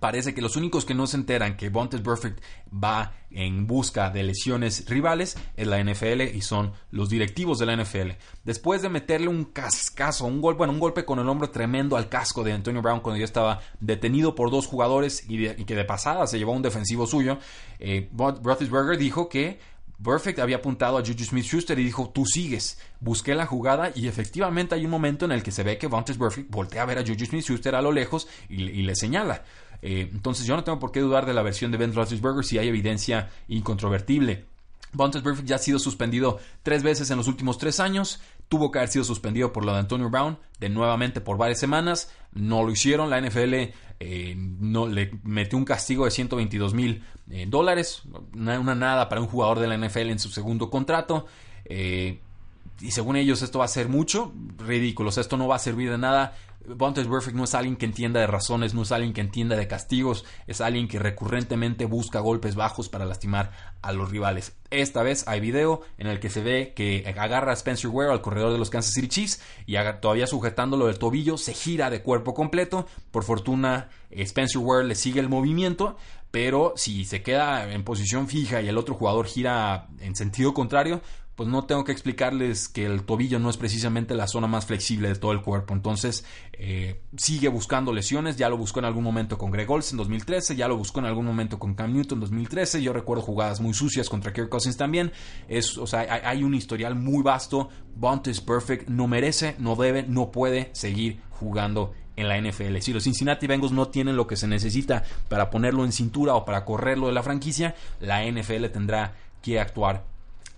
Parece 0.00 0.34
que 0.34 0.42
los 0.42 0.56
únicos 0.56 0.84
que 0.84 0.94
no 0.94 1.06
se 1.06 1.16
enteran 1.16 1.56
que 1.56 1.70
Bontes 1.70 2.00
Perfect 2.00 2.42
va 2.72 3.14
en 3.30 3.66
busca 3.66 4.10
de 4.10 4.22
lesiones 4.22 4.88
rivales 4.88 5.36
es 5.56 5.66
la 5.66 5.82
NFL 5.82 6.22
y 6.34 6.42
son 6.42 6.72
los 6.90 7.08
directivos 7.08 7.58
de 7.58 7.66
la 7.66 7.76
NFL. 7.76 8.12
Después 8.44 8.82
de 8.82 8.88
meterle 8.88 9.28
un 9.28 9.44
cascazo, 9.44 10.26
un 10.26 10.40
golpe, 10.40 10.58
bueno, 10.58 10.72
un 10.74 10.80
golpe 10.80 11.04
con 11.04 11.18
el 11.18 11.28
hombro 11.28 11.50
tremendo 11.50 11.96
al 11.96 12.08
casco 12.08 12.44
de 12.44 12.52
Antonio 12.52 12.82
Brown 12.82 13.00
cuando 13.00 13.18
ya 13.18 13.24
estaba 13.24 13.60
detenido 13.80 14.34
por 14.34 14.50
dos 14.50 14.66
jugadores 14.66 15.24
y, 15.28 15.64
que 15.64 15.74
de 15.74 15.84
pasada 15.84 16.26
se 16.26 16.38
llevó 16.38 16.52
un 16.52 16.62
defensivo 16.62 17.06
suyo, 17.06 17.38
eh, 17.78 18.10
Roethlisberger 18.16 18.98
dijo 18.98 19.28
que 19.28 19.58
Perfect 20.02 20.38
había 20.40 20.56
apuntado 20.56 20.98
a 20.98 21.00
Juju 21.00 21.24
Smith-Schuster 21.24 21.78
y 21.78 21.84
dijo, 21.84 22.10
tú 22.10 22.26
sigues. 22.26 22.78
Busqué 23.00 23.34
la 23.34 23.46
jugada 23.46 23.92
y 23.94 24.08
efectivamente 24.08 24.74
hay 24.74 24.84
un 24.84 24.90
momento 24.90 25.24
en 25.24 25.32
el 25.32 25.42
que 25.42 25.52
se 25.52 25.62
ve 25.62 25.78
que 25.78 25.86
Vontaze 25.86 26.18
Perfect 26.18 26.50
voltea 26.50 26.82
a 26.82 26.86
ver 26.86 26.98
a 26.98 27.02
Juju 27.02 27.24
Smith-Schuster 27.24 27.74
a 27.74 27.82
lo 27.82 27.92
lejos 27.92 28.28
y, 28.48 28.82
le 28.82 28.94
señala. 28.94 29.44
Eh, 29.82 30.08
entonces 30.12 30.46
yo 30.46 30.56
no 30.56 30.64
tengo 30.64 30.78
por 30.78 30.92
qué 30.92 31.00
dudar 31.00 31.26
de 31.26 31.34
la 31.34 31.42
versión 31.42 31.70
de 31.70 31.78
Ben 31.78 31.94
Roethlisberger 31.94 32.44
si 32.44 32.58
hay 32.58 32.68
evidencia 32.68 33.30
incontrovertible. 33.48 34.46
Vontaze 34.92 35.22
Perfect 35.22 35.48
ya 35.48 35.56
ha 35.56 35.58
sido 35.58 35.78
suspendido 35.78 36.38
tres 36.62 36.82
veces 36.82 37.10
en 37.10 37.18
los 37.18 37.28
últimos 37.28 37.58
tres 37.58 37.80
años. 37.80 38.20
Tuvo 38.48 38.70
que 38.70 38.78
haber 38.78 38.88
sido 38.88 39.04
suspendido 39.04 39.52
por 39.52 39.64
lo 39.64 39.72
de 39.72 39.80
Antonio 39.80 40.08
Brown 40.08 40.38
de 40.58 40.68
nuevamente 40.68 41.20
por 41.20 41.36
varias 41.36 41.60
semanas. 41.60 42.10
No 42.32 42.62
lo 42.62 42.70
hicieron. 42.70 43.10
La 43.10 43.20
NFL 43.20 43.54
eh, 44.00 44.34
no, 44.36 44.86
le 44.86 45.10
metió 45.22 45.58
un 45.58 45.64
castigo 45.64 46.04
de 46.04 46.10
122 46.10 46.72
mil 46.72 47.02
eh, 47.30 47.44
dólares. 47.46 48.02
Una, 48.34 48.74
nada 48.74 49.08
para 49.08 49.20
un 49.20 49.26
jugador 49.26 49.58
de 49.58 49.66
la 49.66 49.76
NFL 49.76 50.10
en 50.10 50.18
su 50.18 50.30
segundo 50.30 50.70
contrato. 50.70 51.26
y 51.68 52.90
según 52.90 53.16
ellos 53.16 53.42
esto 53.42 53.58
va 53.58 53.66
a 53.66 53.68
ser 53.68 53.88
mucho. 53.88 54.32
Ridículo. 54.58 55.10
esto 55.10 55.36
no 55.36 55.46
va 55.46 55.56
a 55.56 55.60
servir 55.60 55.90
de 55.90 55.98
nada. 55.98 56.34
Bontes 56.74 57.06
Perfect 57.06 57.36
no 57.36 57.44
es 57.44 57.54
alguien 57.54 57.76
que 57.76 57.86
entienda 57.86 58.20
de 58.20 58.26
razones, 58.26 58.74
no 58.74 58.82
es 58.82 58.92
alguien 58.92 59.12
que 59.12 59.20
entienda 59.20 59.56
de 59.56 59.68
castigos, 59.68 60.24
es 60.46 60.60
alguien 60.60 60.88
que 60.88 60.98
recurrentemente 60.98 61.84
busca 61.84 62.20
golpes 62.20 62.56
bajos 62.56 62.88
para 62.88 63.04
lastimar 63.04 63.52
a 63.82 63.92
los 63.92 64.10
rivales. 64.10 64.56
Esta 64.70 65.02
vez 65.02 65.28
hay 65.28 65.40
video 65.40 65.82
en 65.98 66.08
el 66.08 66.18
que 66.18 66.28
se 66.28 66.42
ve 66.42 66.72
que 66.74 67.04
agarra 67.16 67.52
a 67.52 67.54
Spencer 67.54 67.90
Ware 67.90 68.10
al 68.10 68.20
corredor 68.20 68.52
de 68.52 68.58
los 68.58 68.70
Kansas 68.70 68.94
City 68.94 69.08
Chiefs 69.08 69.40
y 69.66 69.76
todavía 70.00 70.26
sujetándolo 70.26 70.86
del 70.86 70.98
tobillo 70.98 71.38
se 71.38 71.54
gira 71.54 71.88
de 71.88 72.02
cuerpo 72.02 72.34
completo. 72.34 72.86
Por 73.10 73.22
fortuna 73.22 73.88
eh, 74.10 74.22
Spencer 74.22 74.60
Ware 74.60 74.86
le 74.86 74.96
sigue 74.96 75.20
el 75.20 75.28
movimiento, 75.28 75.96
pero 76.30 76.72
si 76.76 77.04
se 77.04 77.22
queda 77.22 77.72
en 77.72 77.84
posición 77.84 78.26
fija 78.28 78.60
y 78.60 78.68
el 78.68 78.76
otro 78.76 78.94
jugador 78.94 79.26
gira 79.26 79.88
en 80.00 80.16
sentido 80.16 80.52
contrario, 80.52 81.00
pues 81.36 81.50
no 81.50 81.64
tengo 81.64 81.84
que 81.84 81.92
explicarles 81.92 82.66
que 82.66 82.86
el 82.86 83.02
tobillo 83.02 83.38
no 83.38 83.50
es 83.50 83.58
precisamente 83.58 84.14
la 84.14 84.26
zona 84.26 84.46
más 84.46 84.64
flexible 84.64 85.08
de 85.08 85.16
todo 85.16 85.32
el 85.32 85.42
cuerpo. 85.42 85.74
Entonces, 85.74 86.24
eh, 86.54 87.02
sigue 87.18 87.48
buscando 87.48 87.92
lesiones. 87.92 88.38
Ya 88.38 88.48
lo 88.48 88.56
buscó 88.56 88.78
en 88.78 88.86
algún 88.86 89.04
momento 89.04 89.36
con 89.36 89.50
Greg 89.50 89.70
Olsen 89.70 89.94
en 89.94 89.98
2013, 89.98 90.56
ya 90.56 90.66
lo 90.66 90.78
buscó 90.78 91.00
en 91.00 91.06
algún 91.06 91.26
momento 91.26 91.58
con 91.58 91.74
Cam 91.74 91.92
Newton 91.92 92.16
en 92.16 92.20
2013. 92.20 92.82
Yo 92.82 92.94
recuerdo 92.94 93.22
jugadas 93.22 93.60
muy 93.60 93.74
sucias 93.74 94.08
contra 94.08 94.32
Kirk 94.32 94.48
Cousins 94.48 94.78
también. 94.78 95.12
Es, 95.46 95.76
o 95.76 95.86
sea, 95.86 96.06
hay, 96.24 96.42
un 96.42 96.54
historial 96.54 96.94
muy 96.94 97.22
vasto. 97.22 97.68
Bunt 97.94 98.28
is 98.28 98.40
perfect. 98.40 98.88
No 98.88 99.06
merece, 99.06 99.56
no 99.58 99.76
debe, 99.76 100.04
no 100.04 100.30
puede 100.30 100.70
seguir 100.72 101.20
jugando 101.28 101.92
en 102.16 102.28
la 102.28 102.40
NFL. 102.40 102.78
Si 102.78 102.94
los 102.94 103.04
Cincinnati 103.04 103.46
Bengals 103.46 103.72
no 103.72 103.88
tienen 103.88 104.16
lo 104.16 104.26
que 104.26 104.36
se 104.36 104.48
necesita 104.48 105.04
para 105.28 105.50
ponerlo 105.50 105.84
en 105.84 105.92
cintura 105.92 106.34
o 106.34 106.46
para 106.46 106.64
correrlo 106.64 107.08
de 107.08 107.12
la 107.12 107.22
franquicia, 107.22 107.74
la 108.00 108.24
NFL 108.24 108.64
tendrá 108.72 109.14
que 109.42 109.60
actuar 109.60 110.04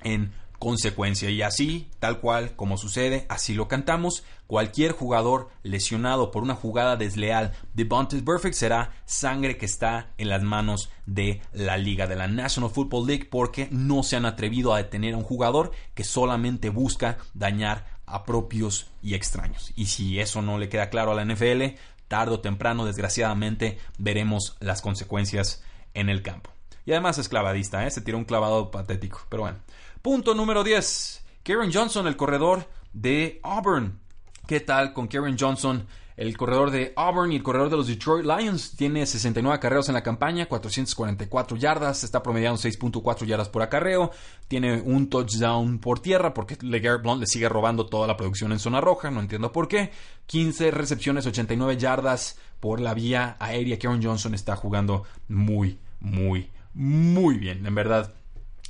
en 0.04 0.30
consecuencia. 0.58 1.30
Y 1.30 1.42
así, 1.42 1.88
tal 1.98 2.20
cual 2.20 2.54
como 2.56 2.76
sucede, 2.76 3.26
así 3.28 3.54
lo 3.54 3.68
cantamos. 3.68 4.24
Cualquier 4.46 4.92
jugador 4.92 5.50
lesionado 5.62 6.30
por 6.30 6.42
una 6.42 6.54
jugada 6.54 6.96
desleal 6.96 7.52
de 7.74 7.84
Bontes 7.84 8.22
Perfect 8.22 8.54
será 8.54 8.92
sangre 9.04 9.56
que 9.56 9.66
está 9.66 10.10
en 10.18 10.28
las 10.28 10.42
manos 10.42 10.90
de 11.06 11.42
la 11.52 11.76
liga, 11.76 12.06
de 12.06 12.16
la 12.16 12.28
National 12.28 12.70
Football 12.70 13.06
League, 13.06 13.28
porque 13.30 13.68
no 13.70 14.02
se 14.02 14.16
han 14.16 14.26
atrevido 14.26 14.72
a 14.72 14.78
detener 14.78 15.14
a 15.14 15.18
un 15.18 15.24
jugador 15.24 15.72
que 15.94 16.04
solamente 16.04 16.70
busca 16.70 17.18
dañar 17.34 17.98
a 18.06 18.24
propios 18.24 18.90
y 19.02 19.14
extraños. 19.14 19.72
Y 19.76 19.86
si 19.86 20.18
eso 20.18 20.40
no 20.40 20.58
le 20.58 20.70
queda 20.70 20.88
claro 20.88 21.12
a 21.12 21.14
la 21.14 21.24
NFL, 21.24 21.76
tarde 22.08 22.34
o 22.34 22.40
temprano, 22.40 22.86
desgraciadamente, 22.86 23.78
veremos 23.98 24.56
las 24.60 24.80
consecuencias 24.80 25.62
en 25.92 26.08
el 26.08 26.22
campo. 26.22 26.50
Y 26.86 26.92
además 26.92 27.18
es 27.18 27.28
clavadista, 27.28 27.86
¿eh? 27.86 27.90
se 27.90 28.00
tiró 28.00 28.16
un 28.16 28.24
clavado 28.24 28.70
patético. 28.70 29.20
Pero 29.28 29.42
bueno. 29.42 29.58
Punto 30.02 30.32
número 30.32 30.62
10. 30.62 31.24
Karen 31.42 31.72
Johnson, 31.72 32.06
el 32.06 32.16
corredor 32.16 32.68
de 32.92 33.40
Auburn. 33.42 33.98
¿Qué 34.46 34.60
tal 34.60 34.92
con 34.92 35.08
Karen 35.08 35.36
Johnson? 35.36 35.86
El 36.16 36.36
corredor 36.36 36.70
de 36.70 36.92
Auburn 36.96 37.32
y 37.32 37.36
el 37.36 37.42
corredor 37.42 37.68
de 37.68 37.76
los 37.76 37.88
Detroit 37.88 38.24
Lions 38.24 38.76
tiene 38.76 39.06
69 39.06 39.58
carreos 39.58 39.88
en 39.88 39.94
la 39.94 40.02
campaña, 40.02 40.46
444 40.46 41.56
yardas, 41.56 42.04
está 42.04 42.22
promediando 42.22 42.60
6.4 42.60 43.24
yardas 43.24 43.48
por 43.48 43.62
acarreo, 43.62 44.10
tiene 44.46 44.80
un 44.80 45.10
touchdown 45.10 45.78
por 45.78 46.00
tierra 46.00 46.32
porque 46.32 46.56
LeGarrette 46.60 47.02
Blunt 47.02 47.20
le 47.20 47.26
sigue 47.26 47.48
robando 47.48 47.86
toda 47.86 48.06
la 48.06 48.16
producción 48.16 48.52
en 48.52 48.58
zona 48.58 48.80
roja, 48.80 49.10
no 49.10 49.20
entiendo 49.20 49.52
por 49.52 49.66
qué. 49.66 49.90
15 50.26 50.70
recepciones, 50.70 51.26
89 51.26 51.76
yardas 51.76 52.38
por 52.60 52.80
la 52.80 52.94
vía 52.94 53.36
aérea. 53.40 53.78
Karen 53.78 54.02
Johnson 54.02 54.34
está 54.34 54.54
jugando 54.54 55.04
muy, 55.28 55.78
muy, 56.00 56.50
muy 56.74 57.38
bien, 57.38 57.66
en 57.66 57.74
verdad. 57.74 58.14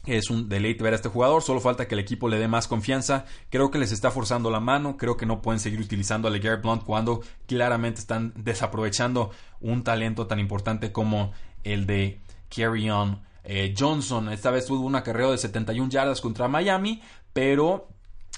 Es 0.09 0.31
un 0.31 0.49
deleite 0.49 0.83
ver 0.83 0.95
a 0.95 0.97
este 0.97 1.09
jugador, 1.09 1.43
solo 1.43 1.61
falta 1.61 1.87
que 1.87 1.95
el 1.95 2.01
equipo 2.01 2.29
le 2.29 2.39
dé 2.39 2.49
más 2.49 2.67
confianza. 2.67 3.27
Creo 3.51 3.71
que 3.71 3.79
les 3.79 3.93
está 3.93 4.11
forzando 4.11 4.51
la 4.51 4.61
mano, 4.61 4.97
creo 4.97 5.17
que 5.17 5.27
no 5.27 5.43
pueden 5.43 5.61
seguir 5.61 5.81
utilizando 5.81 6.29
a 6.29 6.31
LeGarrette 6.31 6.63
Blunt 6.63 6.85
cuando 6.85 7.23
claramente 7.47 8.01
están 8.01 8.33
desaprovechando 8.37 9.31
un 9.61 9.85
talento 9.85 10.27
tan 10.27 10.39
importante 10.39 10.93
como 10.93 11.33
el 11.65 11.87
de 11.87 12.21
Carry 12.49 12.89
eh, 13.45 13.75
Johnson. 13.77 14.31
Esta 14.31 14.51
vez 14.51 14.67
tuvo 14.67 14.81
un 14.81 14.97
acarreo 14.97 15.31
de 15.31 15.39
71 15.39 15.91
yardas 15.91 16.21
contra 16.21 16.49
Miami, 16.49 17.03
pero 17.33 17.89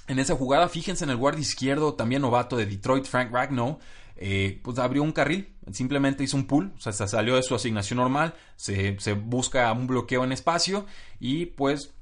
en 0.08 0.18
esa 0.18 0.34
jugada, 0.34 0.68
fíjense 0.68 1.04
en 1.04 1.10
el 1.10 1.16
guardia 1.16 1.42
izquierdo, 1.42 1.94
también 1.94 2.22
novato 2.22 2.56
de 2.56 2.66
Detroit, 2.66 3.06
Frank 3.06 3.30
Ragnow, 3.32 3.78
eh, 4.22 4.60
pues 4.62 4.78
abrió 4.78 5.02
un 5.02 5.12
carril, 5.12 5.54
simplemente 5.72 6.22
hizo 6.22 6.36
un 6.36 6.46
pull, 6.46 6.72
o 6.76 6.80
sea, 6.80 6.92
se 6.92 7.08
salió 7.08 7.36
de 7.36 7.42
su 7.42 7.54
asignación 7.54 7.96
normal, 7.96 8.34
se, 8.54 8.92
busca 9.14 9.72
un 9.72 9.86
bloqueo 9.86 10.24
en 10.24 10.32
espacio 10.32 10.84
y 11.18 11.46
pues 11.46 11.94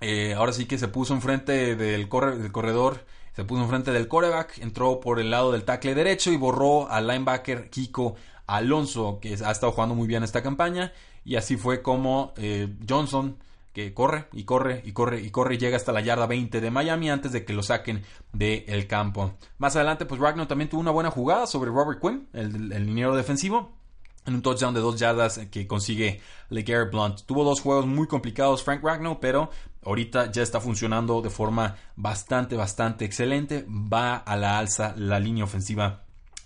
eh, 0.00 0.34
ahora 0.34 0.52
sí 0.52 0.66
que 0.66 0.78
se 0.78 0.86
puso 0.86 1.12
enfrente 1.12 1.74
del, 1.74 2.08
del 2.08 2.52
corredor, 2.52 3.04
se 3.34 3.44
puso 3.44 3.62
enfrente 3.62 3.90
del 3.90 4.06
coreback, 4.06 4.58
entró 4.58 5.00
por 5.00 5.18
el 5.18 5.30
lado 5.32 5.50
del 5.50 5.64
tackle 5.64 5.96
derecho 5.96 6.30
y 6.30 6.36
borró 6.36 6.88
al 6.88 7.08
linebacker 7.08 7.68
Kiko 7.68 8.14
Alonso, 8.46 9.18
que 9.20 9.34
ha 9.34 9.50
estado 9.50 9.72
jugando 9.72 9.96
muy 9.96 10.06
bien 10.06 10.22
esta 10.22 10.44
campaña, 10.44 10.92
y 11.24 11.34
así 11.34 11.56
fue 11.56 11.82
como 11.82 12.32
eh, 12.36 12.68
Johnson 12.88 13.38
que 13.76 13.92
corre 13.92 14.24
y 14.32 14.44
corre 14.44 14.80
y 14.86 14.92
corre 14.92 15.20
y 15.20 15.28
corre 15.28 15.56
y 15.56 15.58
llega 15.58 15.76
hasta 15.76 15.92
la 15.92 16.00
yarda 16.00 16.26
20 16.26 16.62
de 16.62 16.70
Miami 16.70 17.10
antes 17.10 17.30
de 17.32 17.44
que 17.44 17.52
lo 17.52 17.62
saquen 17.62 18.04
del 18.32 18.86
campo. 18.86 19.34
Más 19.58 19.76
adelante, 19.76 20.06
pues 20.06 20.18
Ragnar 20.18 20.48
también 20.48 20.70
tuvo 20.70 20.80
una 20.80 20.92
buena 20.92 21.10
jugada 21.10 21.46
sobre 21.46 21.70
Robert 21.70 22.00
Quinn, 22.00 22.26
el, 22.32 22.70
liniero 22.70 23.14
defensivo. 23.14 23.76
En 24.24 24.34
un 24.34 24.40
touchdown 24.40 24.72
de 24.72 24.80
dos 24.80 24.98
yardas 24.98 25.40
que 25.50 25.66
consigue 25.66 26.22
LeGarrette 26.48 26.90
Blunt. 26.90 27.20
Tuvo 27.26 27.44
dos 27.44 27.60
juegos 27.60 27.84
muy 27.84 28.06
complicados 28.06 28.64
Frank 28.64 28.82
Ragnar, 28.82 29.18
pero 29.20 29.50
ahorita 29.84 30.32
ya 30.32 30.42
está 30.42 30.58
funcionando 30.58 31.20
de 31.20 31.28
forma 31.28 31.76
bastante, 31.96 32.56
bastante 32.56 33.04
excelente. 33.04 33.66
Va 33.68 34.16
a 34.16 34.36
la 34.36 34.58
alza 34.58 34.94
la 34.96 35.20
línea 35.20 35.44
ofensiva 35.44 36.04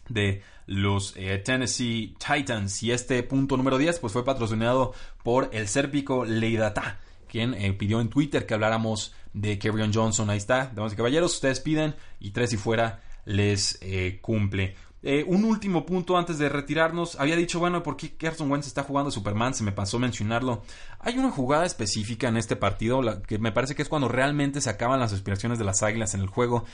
de 0.09 0.43
los 0.66 1.14
eh, 1.16 1.38
Tennessee 1.38 2.16
Titans. 2.19 2.83
Y 2.83 2.90
este 2.90 3.23
punto 3.23 3.57
número 3.57 3.79
10 3.79 4.01
pues 4.01 4.12
fue 4.12 4.25
patrocinado 4.25 4.93
por 5.23 5.49
el 5.53 5.69
sérpico 5.69 6.25
Leidata 6.25 6.99
quien 7.31 7.55
eh, 7.55 7.73
pidió 7.73 8.01
en 8.01 8.11
Twitter 8.11 8.45
que 8.45 8.55
habláramos 8.55 9.14
de 9.33 9.59
Kerryon 9.59 9.93
Johnson. 9.95 10.29
Ahí 10.29 10.38
está, 10.38 10.71
damas 10.75 10.93
y 10.93 10.97
caballeros, 10.97 11.35
ustedes 11.35 11.61
piden 11.61 11.95
y 12.19 12.31
tres 12.31 12.53
y 12.53 12.57
fuera 12.57 13.01
les 13.25 13.79
eh, 13.81 14.19
cumple. 14.21 14.75
Eh, 15.03 15.25
un 15.27 15.45
último 15.45 15.87
punto 15.87 16.19
antes 16.19 16.38
de 16.38 16.49
retirarnos. 16.49 17.19
Había 17.19 17.37
dicho, 17.37 17.59
bueno, 17.59 17.83
¿por 17.83 17.97
qué 17.97 18.16
Carson 18.16 18.51
Wentz 18.51 18.66
está 18.66 18.83
jugando 18.83 19.11
Superman? 19.11 19.55
Se 19.55 19.64
me 19.64 19.73
pasó 19.73 19.99
mencionarlo. 19.99 20.62
Hay 20.99 21.16
una 21.16 21.31
jugada 21.31 21.64
específica 21.64 22.29
en 22.29 22.37
este 22.37 22.57
partido 22.57 23.23
que 23.23 23.38
me 23.38 23.53
parece 23.53 23.75
que 23.75 23.83
es 23.83 23.88
cuando 23.88 24.09
realmente 24.09 24.61
se 24.61 24.69
acaban 24.69 25.01
las 25.01 25.12
aspiraciones 25.12 25.59
de 25.59 25.64
las 25.64 25.83
águilas 25.83 26.14
en 26.14 26.21
el 26.21 26.27
juego. 26.27 26.64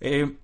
Eh, 0.00 0.36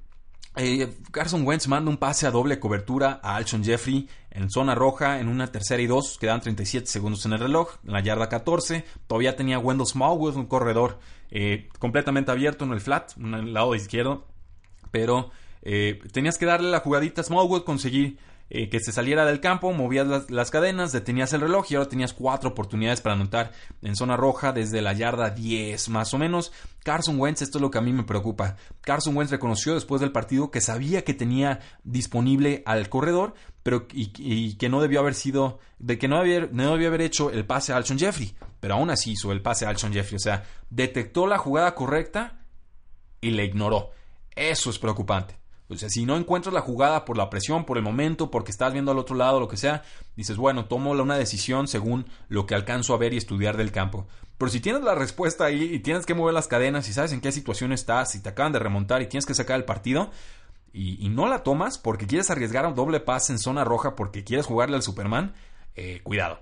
eh, 0.57 0.93
Carson 1.13 1.47
Wentz 1.47 1.69
manda 1.69 1.91
un 1.91 1.97
pase 1.97 2.27
a 2.27 2.31
doble 2.31 2.59
cobertura 2.59 3.21
a 3.23 3.37
Alshon 3.37 3.65
Jeffrey 3.65 4.09
en 4.31 4.51
zona 4.51 4.75
roja 4.75 5.21
en 5.21 5.29
una 5.29 5.53
tercera 5.53 5.83
y 5.83 5.87
dos. 5.87 6.19
Quedan 6.19 6.41
37 6.41 6.87
segundos 6.87 7.25
en 7.27 7.33
el 7.33 7.39
reloj. 7.39 7.77
En 7.87 7.93
la 7.93 8.01
yarda 8.01 8.29
14. 8.29 8.85
Todavía 9.07 9.37
tenía 9.37 9.59
Wendell 9.59 9.87
Smallwood, 9.87 10.37
un 10.37 10.47
corredor 10.47 10.99
completamente 11.79 12.33
abierto 12.33 12.65
en 12.65 12.73
el 12.73 12.81
flat, 12.81 13.13
en 13.17 13.35
el 13.35 13.55
lado 13.55 13.75
izquierdo. 13.75 14.27
Pero 14.91 15.31
eh, 15.63 16.01
tenías 16.13 16.39
que 16.39 16.47
darle 16.47 16.71
la 16.71 16.81
jugadita 16.81 17.21
a 17.21 17.25
Smallwood, 17.25 17.65
conseguir 17.65 18.19
eh, 18.53 18.69
que 18.69 18.81
se 18.81 18.91
saliera 18.91 19.25
del 19.25 19.41
campo, 19.41 19.73
movías 19.73 20.29
las, 20.29 20.51
cadenas, 20.51 20.91
detenías 20.91 21.33
el 21.33 21.43
reloj 21.43 21.67
y 21.71 21.77
ahora 21.77 21.89
tenías 21.89 22.13
cuatro 22.13 22.51
oportunidades 22.51 23.01
para 23.01 23.15
anotar 23.15 23.53
en 23.81 23.95
zona 23.95 24.17
roja 24.17 24.53
desde 24.53 24.83
la 24.83 24.93
yarda 24.93 25.31
10 25.31 25.89
más 25.91 26.13
o 26.15 26.19
menos. 26.19 26.53
Carson 26.83 27.21
Wentz, 27.21 27.43
esto 27.43 27.59
es 27.59 27.63
lo 27.63 27.71
que 27.71 27.79
a 27.79 27.83
mí 27.83 27.93
me 27.93 28.03
preocupa. 28.03 28.57
Carson 28.81 29.17
Wentz 29.17 29.31
reconoció 29.31 29.75
después 29.75 30.01
del 30.01 30.11
partido 30.11 30.51
que 30.51 30.61
sabía 30.61 31.05
que 31.05 31.15
tenía 31.15 31.61
disponible 31.85 32.65
al 32.67 32.89
corredor, 32.89 33.35
pero 33.63 33.87
y, 33.93 34.57
que 34.57 34.69
no 34.69 34.83
debió 34.83 34.99
haber 34.99 35.15
sido, 35.15 35.61
de 35.79 35.97
que 35.99 36.09
no, 36.09 36.25
no 36.51 36.73
debió 36.73 36.89
haber 36.89 37.03
hecho 37.03 37.31
el 37.31 37.47
pase 37.47 37.73
a 37.73 37.77
Alshon 37.77 38.01
Jeffrey, 38.01 38.35
pero 38.59 38.75
aún 38.75 38.91
así 38.91 39.13
hizo 39.13 39.31
el 39.31 39.43
pase 39.43 39.65
a 39.65 39.69
Alshon 39.69 39.93
Jeffrey, 39.93 40.17
o 40.17 40.21
sea, 40.21 40.43
detectó 40.71 41.29
la 41.29 41.39
jugada 41.39 41.77
correcta 41.77 42.41
y 43.21 43.31
le 43.31 43.45
ignoró. 43.45 43.93
Eso 44.35 44.71
es 44.71 44.79
preocupante. 44.81 45.40
O 45.71 45.77
sea, 45.77 45.89
si 45.89 46.05
no 46.05 46.17
encuentras 46.17 46.53
la 46.53 46.61
jugada 46.61 47.05
por 47.05 47.17
la 47.17 47.31
presión, 47.31 47.65
por 47.65 47.77
el 47.77 47.85
momento, 47.85 48.31
porque 48.31 48.51
estás 48.51 48.73
viendo 48.73 48.91
al 48.91 48.99
otro 48.99 49.15
lado, 49.15 49.39
lo 49.39 49.47
que 49.47 49.57
sea, 49.57 49.85
dices, 50.17 50.37
bueno, 50.37 50.65
tomo 50.65 50.91
una 50.91 51.17
decisión 51.17 51.69
según 51.69 52.07
lo 52.29 52.47
que 52.47 52.57
alcanzo 52.57 52.93
a 52.93 52.99
ver 52.99 53.15
y 53.15 53.17
estudiar 53.17 53.57
del 53.57 53.71
campo. 53.71 54.09
Pero 54.37 54.51
si 54.51 54.61
tienes 54.61 54.83
la 54.83 54.97
respuesta 54.97 55.45
ahí 55.45 55.63
y 55.75 55.79
tienes 55.79 56.07
que 56.07 56.15
mover 56.15 56.35
las 56.35 56.49
cadenas 56.49 56.89
y 56.89 56.93
sabes 56.93 57.13
en 57.13 57.21
qué 57.21 57.31
situación 57.31 57.73
estás, 57.73 58.15
y 58.17 58.21
te 58.21 58.31
acaban 58.31 58.53
de 58.53 58.59
remontar 58.59 59.01
y 59.01 59.07
tienes 59.07 59.27
que 59.27 59.35
sacar 59.35 59.57
el 59.57 59.65
partido, 59.65 60.11
y, 60.73 61.09
no 61.09 61.29
la 61.29 61.43
tomas 61.43 61.79
porque 61.79 62.07
quieres 62.07 62.31
arriesgar 62.31 62.65
a 62.65 62.69
un 62.69 62.75
doble 62.75 63.01
pase 63.01 63.33
en 63.33 63.39
zona 63.39 63.65
roja 63.65 63.97
porque 63.97 64.25
quieres 64.25 64.47
jugarle 64.47 64.77
al 64.77 64.83
Superman, 64.83 65.35
eh, 65.75 66.01
cuidado. 66.03 66.41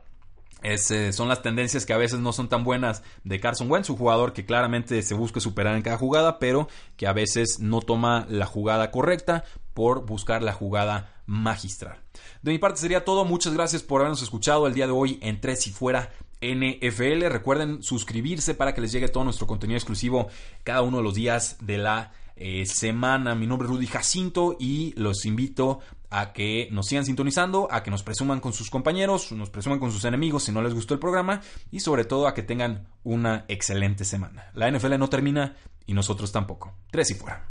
Eh, 0.62 1.12
son 1.12 1.28
las 1.28 1.42
tendencias 1.42 1.86
que 1.86 1.92
a 1.92 1.98
veces 1.98 2.18
no 2.18 2.32
son 2.32 2.48
tan 2.48 2.64
buenas 2.64 3.02
de 3.24 3.40
Carson 3.40 3.70
Wentz, 3.70 3.90
un 3.90 3.96
jugador 3.96 4.32
que 4.32 4.44
claramente 4.44 5.02
se 5.02 5.14
busca 5.14 5.40
superar 5.40 5.76
en 5.76 5.82
cada 5.82 5.98
jugada, 5.98 6.38
pero 6.38 6.68
que 6.96 7.06
a 7.06 7.12
veces 7.12 7.60
no 7.60 7.80
toma 7.80 8.26
la 8.28 8.46
jugada 8.46 8.90
correcta 8.90 9.44
por 9.74 10.04
buscar 10.04 10.42
la 10.42 10.52
jugada 10.52 11.22
magistral. 11.26 11.98
De 12.42 12.52
mi 12.52 12.58
parte 12.58 12.80
sería 12.80 13.04
todo, 13.04 13.24
muchas 13.24 13.54
gracias 13.54 13.82
por 13.82 14.00
habernos 14.00 14.22
escuchado 14.22 14.66
el 14.66 14.74
día 14.74 14.86
de 14.86 14.92
hoy 14.92 15.18
en 15.22 15.40
Tres 15.40 15.66
y 15.66 15.70
Fuera 15.70 16.10
NFL. 16.40 17.26
Recuerden 17.28 17.82
suscribirse 17.82 18.54
para 18.54 18.74
que 18.74 18.80
les 18.80 18.92
llegue 18.92 19.08
todo 19.08 19.24
nuestro 19.24 19.46
contenido 19.46 19.76
exclusivo 19.76 20.28
cada 20.64 20.82
uno 20.82 20.98
de 20.98 21.02
los 21.02 21.14
días 21.14 21.56
de 21.60 21.78
la 21.78 22.12
eh, 22.36 22.64
semana. 22.66 23.34
Mi 23.34 23.46
nombre 23.46 23.66
es 23.66 23.74
Rudy 23.74 23.86
Jacinto 23.86 24.56
y 24.58 24.92
los 24.96 25.26
invito 25.26 25.80
a 26.10 26.32
que 26.32 26.68
nos 26.70 26.86
sigan 26.86 27.04
sintonizando, 27.04 27.68
a 27.70 27.82
que 27.82 27.90
nos 27.90 28.02
presuman 28.02 28.40
con 28.40 28.52
sus 28.52 28.70
compañeros, 28.70 29.32
nos 29.32 29.50
presuman 29.50 29.78
con 29.78 29.92
sus 29.92 30.04
enemigos 30.04 30.44
si 30.44 30.52
no 30.52 30.62
les 30.62 30.74
gustó 30.74 30.94
el 30.94 31.00
programa 31.00 31.40
y 31.70 31.80
sobre 31.80 32.04
todo 32.04 32.26
a 32.26 32.34
que 32.34 32.42
tengan 32.42 32.88
una 33.04 33.44
excelente 33.48 34.04
semana. 34.04 34.50
La 34.54 34.70
NFL 34.70 34.98
no 34.98 35.08
termina 35.08 35.56
y 35.86 35.94
nosotros 35.94 36.32
tampoco. 36.32 36.74
Tres 36.90 37.10
y 37.10 37.14
fuera. 37.14 37.46